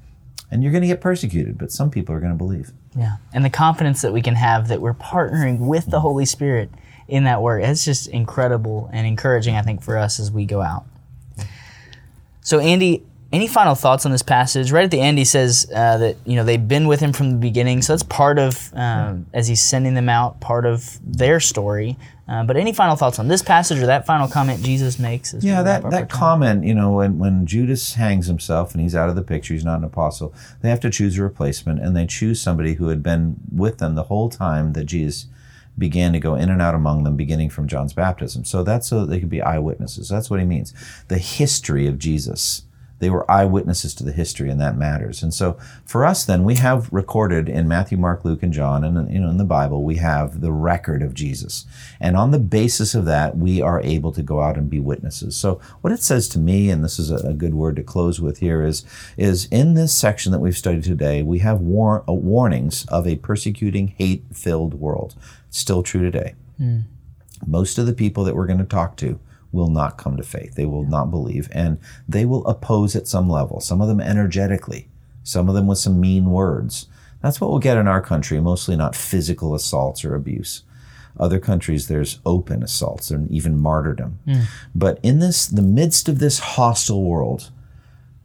And 0.50 0.62
you're 0.62 0.72
going 0.72 0.82
to 0.82 0.88
get 0.88 1.02
persecuted, 1.02 1.58
but 1.58 1.70
some 1.70 1.90
people 1.90 2.14
are 2.14 2.20
going 2.20 2.32
to 2.32 2.38
believe. 2.38 2.72
Yeah. 2.96 3.16
And 3.32 3.44
the 3.44 3.50
confidence 3.50 4.02
that 4.02 4.12
we 4.12 4.22
can 4.22 4.34
have 4.34 4.68
that 4.68 4.80
we're 4.80 4.94
partnering 4.94 5.58
with 5.60 5.86
the 5.86 6.00
Holy 6.00 6.24
Spirit 6.24 6.70
in 7.06 7.24
that 7.24 7.42
work, 7.42 7.62
it's 7.62 7.84
just 7.84 8.08
incredible 8.08 8.90
and 8.92 9.06
encouraging, 9.06 9.56
I 9.56 9.62
think, 9.62 9.82
for 9.82 9.96
us 9.96 10.18
as 10.20 10.30
we 10.30 10.44
go 10.44 10.62
out. 10.62 10.84
So, 12.40 12.58
Andy, 12.60 13.04
any 13.32 13.46
final 13.46 13.74
thoughts 13.74 14.06
on 14.06 14.12
this 14.12 14.22
passage? 14.22 14.72
Right 14.72 14.84
at 14.84 14.90
the 14.90 15.00
end, 15.00 15.18
he 15.18 15.24
says 15.24 15.70
uh, 15.74 15.98
that 15.98 16.16
you 16.24 16.36
know 16.36 16.44
they've 16.44 16.66
been 16.66 16.88
with 16.88 17.00
him 17.00 17.12
from 17.12 17.30
the 17.30 17.36
beginning, 17.36 17.82
so 17.82 17.92
that's 17.92 18.02
part 18.02 18.38
of 18.38 18.70
um, 18.74 19.26
as 19.32 19.48
he's 19.48 19.62
sending 19.62 19.94
them 19.94 20.08
out, 20.08 20.40
part 20.40 20.64
of 20.64 20.98
their 21.04 21.40
story. 21.40 21.96
Uh, 22.28 22.44
but 22.44 22.58
any 22.58 22.74
final 22.74 22.94
thoughts 22.94 23.18
on 23.18 23.28
this 23.28 23.40
passage 23.40 23.78
or 23.78 23.86
that 23.86 24.04
final 24.04 24.28
comment 24.28 24.62
Jesus 24.62 24.98
makes? 24.98 25.32
as 25.32 25.42
Yeah, 25.42 25.62
that, 25.62 25.88
that 25.90 26.10
comment, 26.10 26.62
you 26.62 26.74
know, 26.74 26.92
when, 26.92 27.18
when 27.18 27.46
Judas 27.46 27.94
hangs 27.94 28.26
himself 28.26 28.72
and 28.72 28.82
he's 28.82 28.94
out 28.94 29.08
of 29.08 29.16
the 29.16 29.22
picture, 29.22 29.54
he's 29.54 29.64
not 29.64 29.78
an 29.78 29.84
apostle, 29.84 30.34
they 30.60 30.68
have 30.68 30.80
to 30.80 30.90
choose 30.90 31.16
a 31.16 31.22
replacement 31.22 31.80
and 31.80 31.96
they 31.96 32.04
choose 32.04 32.38
somebody 32.38 32.74
who 32.74 32.88
had 32.88 33.02
been 33.02 33.36
with 33.50 33.78
them 33.78 33.94
the 33.94 34.04
whole 34.04 34.28
time 34.28 34.74
that 34.74 34.84
Jesus 34.84 35.26
began 35.78 36.12
to 36.12 36.20
go 36.20 36.34
in 36.34 36.50
and 36.50 36.60
out 36.60 36.74
among 36.74 37.04
them, 37.04 37.16
beginning 37.16 37.48
from 37.48 37.66
John's 37.66 37.94
baptism. 37.94 38.44
So 38.44 38.62
that's 38.62 38.88
so 38.88 39.00
that 39.00 39.06
they 39.06 39.20
could 39.20 39.30
be 39.30 39.40
eyewitnesses. 39.40 40.10
That's 40.10 40.28
what 40.28 40.38
he 40.38 40.44
means. 40.44 40.74
The 41.08 41.18
history 41.18 41.86
of 41.86 41.98
Jesus. 41.98 42.64
They 42.98 43.10
were 43.10 43.30
eyewitnesses 43.30 43.94
to 43.94 44.04
the 44.04 44.12
history, 44.12 44.50
and 44.50 44.60
that 44.60 44.76
matters. 44.76 45.22
And 45.22 45.32
so, 45.32 45.56
for 45.84 46.04
us, 46.04 46.24
then, 46.24 46.44
we 46.44 46.56
have 46.56 46.92
recorded 46.92 47.48
in 47.48 47.68
Matthew, 47.68 47.98
Mark, 47.98 48.24
Luke, 48.24 48.42
and 48.42 48.52
John, 48.52 48.84
and 48.84 49.12
you 49.12 49.20
know, 49.20 49.28
in 49.28 49.36
the 49.36 49.44
Bible, 49.44 49.84
we 49.84 49.96
have 49.96 50.40
the 50.40 50.52
record 50.52 51.02
of 51.02 51.14
Jesus. 51.14 51.64
And 52.00 52.16
on 52.16 52.30
the 52.30 52.38
basis 52.38 52.94
of 52.94 53.04
that, 53.04 53.36
we 53.36 53.62
are 53.62 53.80
able 53.82 54.12
to 54.12 54.22
go 54.22 54.40
out 54.40 54.56
and 54.56 54.68
be 54.68 54.80
witnesses. 54.80 55.36
So, 55.36 55.60
what 55.80 55.92
it 55.92 56.00
says 56.00 56.28
to 56.30 56.38
me, 56.38 56.70
and 56.70 56.84
this 56.84 56.98
is 56.98 57.10
a, 57.10 57.34
good 57.38 57.54
word 57.54 57.76
to 57.76 57.84
close 57.84 58.20
with 58.20 58.38
here, 58.38 58.62
is 58.64 58.84
is 59.16 59.46
in 59.46 59.74
this 59.74 59.94
section 59.94 60.32
that 60.32 60.40
we've 60.40 60.56
studied 60.56 60.84
today, 60.84 61.22
we 61.22 61.38
have 61.38 61.60
war- 61.60 62.04
uh, 62.08 62.12
warnings 62.12 62.84
of 62.86 63.06
a 63.06 63.16
persecuting, 63.16 63.88
hate-filled 63.96 64.74
world. 64.74 65.14
It's 65.48 65.58
still 65.58 65.82
true 65.82 66.02
today 66.02 66.34
most 67.46 67.78
of 67.78 67.86
the 67.86 67.92
people 67.92 68.24
that 68.24 68.34
we're 68.34 68.46
going 68.46 68.58
to 68.58 68.64
talk 68.64 68.96
to 68.96 69.18
will 69.52 69.68
not 69.68 69.98
come 69.98 70.16
to 70.16 70.22
faith. 70.22 70.54
They 70.54 70.66
will 70.66 70.84
not 70.84 71.10
believe, 71.10 71.48
and 71.52 71.78
they 72.08 72.24
will 72.24 72.46
oppose 72.46 72.94
at 72.94 73.08
some 73.08 73.28
level, 73.28 73.60
some 73.60 73.80
of 73.80 73.88
them 73.88 74.00
energetically, 74.00 74.88
some 75.22 75.48
of 75.48 75.54
them 75.54 75.66
with 75.66 75.78
some 75.78 76.00
mean 76.00 76.26
words. 76.26 76.86
That's 77.22 77.40
what 77.40 77.50
we'll 77.50 77.58
get 77.58 77.78
in 77.78 77.88
our 77.88 78.00
country, 78.00 78.40
mostly 78.40 78.76
not 78.76 78.94
physical 78.94 79.54
assaults 79.54 80.04
or 80.04 80.14
abuse. 80.14 80.62
Other 81.18 81.40
countries, 81.40 81.88
there's 81.88 82.20
open 82.24 82.62
assaults 82.62 83.10
and 83.10 83.28
even 83.30 83.58
martyrdom. 83.58 84.20
Hmm. 84.24 84.40
But 84.74 85.00
in 85.02 85.18
this, 85.18 85.46
the 85.46 85.62
midst 85.62 86.08
of 86.08 86.20
this 86.20 86.38
hostile 86.38 87.02
world, 87.02 87.50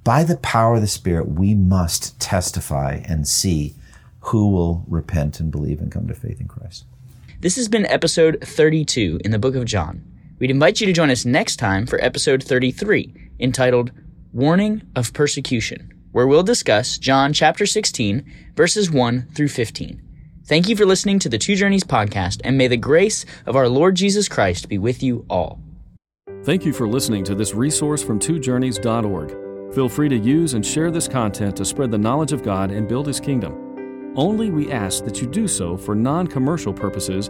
by 0.04 0.24
the 0.24 0.38
power 0.38 0.76
of 0.76 0.82
the 0.82 0.88
Spirit, 0.88 1.30
we 1.30 1.56
must 1.56 2.20
testify 2.20 3.02
and 3.06 3.28
see 3.28 3.74
who 4.20 4.52
will 4.52 4.86
repent 4.88 5.40
and 5.40 5.52
believe 5.52 5.80
and 5.82 5.92
come 5.92 6.08
to 6.08 6.14
faith 6.14 6.40
in 6.40 6.48
Christ. 6.48 6.86
This 7.40 7.56
has 7.56 7.68
been 7.68 7.86
episode 7.88 8.40
32 8.42 9.20
in 9.26 9.32
the 9.32 9.40
book 9.40 9.56
of 9.56 9.66
John. 9.66 10.04
We'd 10.44 10.52
invite 10.52 10.82
you 10.82 10.88
to 10.88 10.92
join 10.92 11.10
us 11.10 11.24
next 11.24 11.56
time 11.56 11.88
for 11.88 12.04
episode 12.04 12.44
33, 12.44 13.30
entitled 13.40 13.94
Warning 14.34 14.82
of 14.94 15.14
Persecution, 15.14 15.94
where 16.12 16.28
we'll 16.28 16.44
discuss 16.44 16.98
John 16.98 17.32
chapter 17.32 17.66
16, 17.66 18.30
verses 18.54 18.92
1 18.92 19.30
through 19.34 19.48
15. 19.48 20.02
Thank 20.46 20.68
you 20.68 20.76
for 20.76 20.86
listening 20.86 21.18
to 21.20 21.30
the 21.30 21.38
Two 21.38 21.56
Journeys 21.56 21.86
podcast, 21.86 22.42
and 22.44 22.58
may 22.58 22.68
the 22.68 22.76
grace 22.76 23.26
of 23.46 23.56
our 23.56 23.70
Lord 23.70 23.96
Jesus 23.96 24.28
Christ 24.28 24.68
be 24.68 24.78
with 24.78 25.02
you 25.02 25.26
all. 25.30 25.62
Thank 26.44 26.66
you 26.66 26.74
for 26.74 26.90
listening 26.90 27.24
to 27.24 27.36
this 27.36 27.54
resource 27.54 28.04
from 28.04 28.20
twojourneys.org. 28.20 29.74
Feel 29.74 29.88
free 29.88 30.10
to 30.10 30.18
use 30.18 30.56
and 30.56 30.66
share 30.66 30.92
this 30.92 31.08
content 31.08 31.56
to 31.56 31.64
spread 31.64 31.90
the 31.90 31.98
knowledge 31.98 32.34
of 32.34 32.44
God 32.44 32.70
and 32.70 32.86
build 32.86 33.08
His 33.08 33.22
kingdom. 33.22 34.14
Only 34.18 34.50
we 34.50 34.74
ask 34.74 35.06
that 35.06 35.22
you 35.22 35.28
do 35.28 35.48
so 35.48 35.78
for 35.78 35.96
non 35.96 36.28
commercial 36.28 36.74
purposes 36.74 37.30